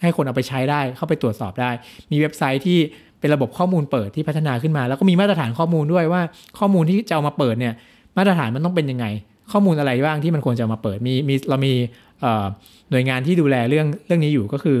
[0.01, 1.71] ให้คนเอาไปใช้ได้เข้าไปตรวจสอบได้
[2.11, 2.79] มีเว็บไซต์ที่
[3.19, 6.21] เป็นระบบข้อมูลเปิดที่พัฒนาขึ้นมา แล้วก็มีมาตรฐานข้อมูลด้วยว่า
[6.59, 7.73] ข้อมูลที่จะเอามาเปิดเนี่ย
[8.17, 9.05] มาตรฐานมันต้องเป็นยังไง
[9.51, 11.73] ข้อมูลอะไรบ้างที่มันควรจะมาเปิดมีมีเรามี
[12.91, 14.79] หน่วยงานที่ดูแลเรื่องเรื่องนี้อยู่ก็คือ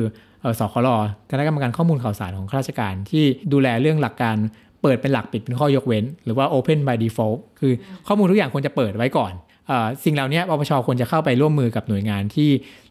[0.59, 0.89] สคล
[1.31, 3.23] คณะกรรมการข้อมูลข่าวสารของข้าราชการ ที่
[3.53, 4.37] ดูแลเรื่องหลักการ
[4.81, 7.73] เปิดเป็นหลักปิดเป็นข้อยกเว้น หรือว่า Open by default คือ
[8.07, 9.33] ข้อมูลทุกอย่างควรจะเปิดไว้ก่อน
[9.67, 12.49] เออสิ่งเหล่านี้ปปชควรจะเข้าไปร่วมมือกับหน่วยงานที่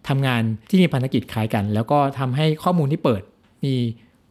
[0.09, 3.23] ทำงานที่มีพันธกิจคล้ายกัน แล้วก็ทำให้ข้อมูลที่เปิด
[3.65, 3.75] มี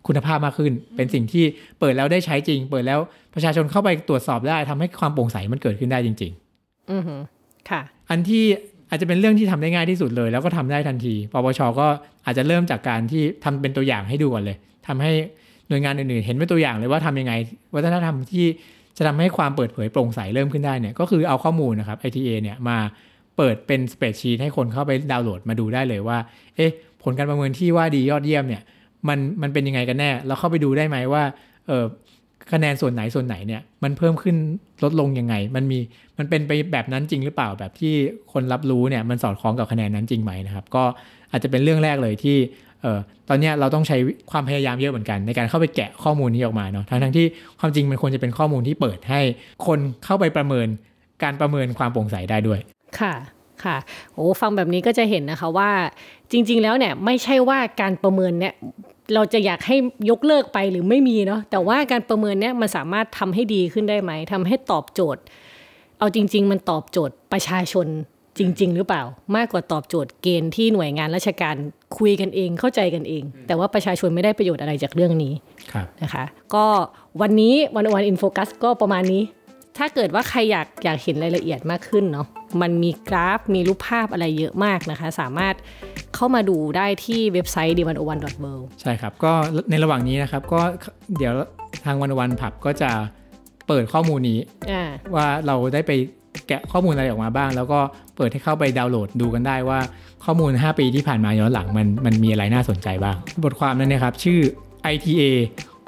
[0.08, 1.43] คุณภาพมากขึ้น เป็นสิ่งที่
[1.79, 2.99] เปิดแล้วได้ใช้จริง เปิดแล้ว
[3.34, 7.21] ประชาชนเข้าไปตรวจสอบได้ทำให้ความโปร่งใสมันเกิดขึ้นได้จริง ๆ อือหือ
[7.69, 8.45] ค่ะ อันที่
[8.89, 11.88] อาจจะเป็นเรื่องที่ทำได้ง่ายที่สุดเลย แล้วก็ทำได้ทันที ปปช ก็
[12.25, 15.12] อาจจะเริ่มจากการที่ทำเป็นตัวอย่างให้ดูก่อนเลยทำให้
[15.69, 17.34] หน่วยงานอื่นๆ เห็นเป็นตัวอย่างเลยว่าทำยังไง
[17.75, 18.45] วัฒนธรรมที่
[18.97, 22.78] จะทำให้ความเปิดเผยโปร่งใสเริ่มขึ้นได้เนี่ย ก็คือเอาข้อมูลนะครับ ITA เนี่ยมา
[23.38, 26.17] เปิดเป็นสเปรดชีตให้คนเข้าไปดาวน์โหลดมาดูได้เลยว่า
[26.56, 26.71] เอ๊ะ
[27.04, 28.62] ผลการประเมินที่ว่าดียอดเยี่ยมเนี่ย
[29.08, 31.23] มันมันเป็นยังไงกันแน่ แล้วเข้าไปดูได้ไหมว่า
[31.67, 31.86] เออ
[32.54, 34.36] คะแนนส่วนไหนส่วนไหนเนี่ยมันเพิ่มขึ้น
[34.84, 35.80] ลดลงยังไง มันมี
[36.18, 37.94] มันเป็นไปแบบนั้นจริงหรือเปล่าแบบที่
[38.34, 40.84] คนรับรู้เนี่ยมันสอดคล้องกับคะแนนนั้นจริงไหมนะครับ ก็
[41.32, 42.38] อาจจะเป็นเรื่องแรกเลยที่
[42.82, 43.98] เอ่อตอนนี้เราต้องใช้
[44.32, 47.26] ความพยายามเยอะเหมือนกัน ในการเข้าไปแกะข้อมูลนี้ออกมาเนาะทั้งทั้งที่
[47.60, 49.22] ความจริงมันควรจะเป็นข้อมูลที่เปิดให้
[49.68, 50.68] คนเข้าไปประเมิน
[51.24, 52.60] การประเมินความโปร่งใสได้ด้วย
[53.00, 53.14] ค่ะ
[53.64, 53.78] ค่ะ
[54.14, 55.72] โอ้ฟังแบบนี้ก็จะเห็นนะคะว่า
[56.32, 58.54] จริง ๆ แล้วเนี่ยไม่ใช่ว่าการประเมินเนี่ย
[59.13, 59.76] เราจะอยากให้
[60.10, 65.22] ยกเลิกไปหรือไม่มีเนาะแต่ว่าการประเมินเนี่ยมันสามารถทำให้ดีขึ้นได้ไหมทำให้ตอบโจทย์
[66.00, 67.88] เอาจริง ๆ มันตอบโจทย์ประชาชน
[68.39, 69.04] จริง ๆ หรือเปล่า
[69.36, 71.56] มากกว่าตอบโจทย์เกณฑ์ที่หน่วยงานราชการ
[71.98, 75.34] คุยกันเองเข้าใจกันเอง แต่ว่าประชาชนไม่ได้ประโยชน์อะไรจากเรื่องนี้
[75.72, 76.24] ครับนะคะ
[76.56, 76.65] ก็
[77.22, 79.24] วันนี้วันวันอินโฟกัสก็ประมาณนี้
[79.78, 82.28] ถ้าเกิดว่าใครอยากอยากเห็นรายละเอียดมากขึ้นเนาะ
[82.62, 85.56] มันมีกราฟมีรูปภาพอะไรเยอะมากนะคะ สามารถ
[86.16, 88.26] เข้ามาดูได้ที่เว็บไซต์ d 1 0 1 w o r l d
[88.82, 89.32] ใช่ครับ ก็
[89.70, 90.62] ในระหว่างนี้นะครับ ก็
[91.18, 91.34] เดี๋ยว
[91.86, 92.92] ทางวันวันผับก็จะ
[93.68, 94.40] เปิดข้อมูลนี้
[94.72, 94.84] อ่า
[95.16, 95.92] ว่าเราได้ไป
[96.48, 97.80] แกะข้อมูลอะไรออกมาบ้าง แล้วก็
[98.16, 99.80] เปิดให้เข้าไปดาวน์โหลดดูกันได้ว่า
[100.26, 104.40] ข้อมูล 5 ปีที่ผ่านมาย้อนหลังมันมันมีอะไรน่าสนใจบ้าง บทความนั้นนะครับ ชื่อ
[104.94, 105.24] ITA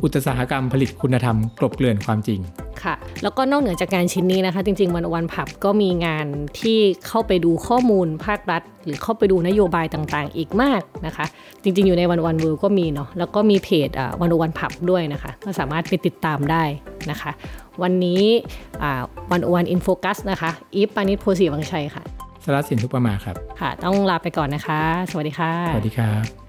[0.03, 2.39] อุตสาหกรรมผลิตคุณธรรมกลบเกลื่อนความจริง
[2.83, 6.25] ค่ะแล้วก็นอกเหนือจากงานชิ้นนี้นะคะ จริงๆ One-O-One PUB ก็มีงาน
[6.59, 11.25] ที่เข้าไปดูข้อมูลภาครัฐ หรือเข้าไปดูนโยบายต่างๆ อีกมากนะคะ
[11.63, 13.89] จริงๆอยู่ใน One-O-One World ก็มีเนาะแล้วก็มีเพจ
[14.21, 16.63] วันวันผับด้วยนะคะ ก็สามารถไปติดตามได้
[17.11, 17.31] นะคะ
[17.81, 18.23] วันนี้
[19.31, 22.03] วันวันอินโฟกัสนะคะอีฟปานิชโพสีวังชัยค่ะ
[22.43, 26.40] สรัสสินทุกประมาครับ ค่ะ ต้องลาไปก่อนนะคะ สวัสดีค่ะ สวัสดีครับ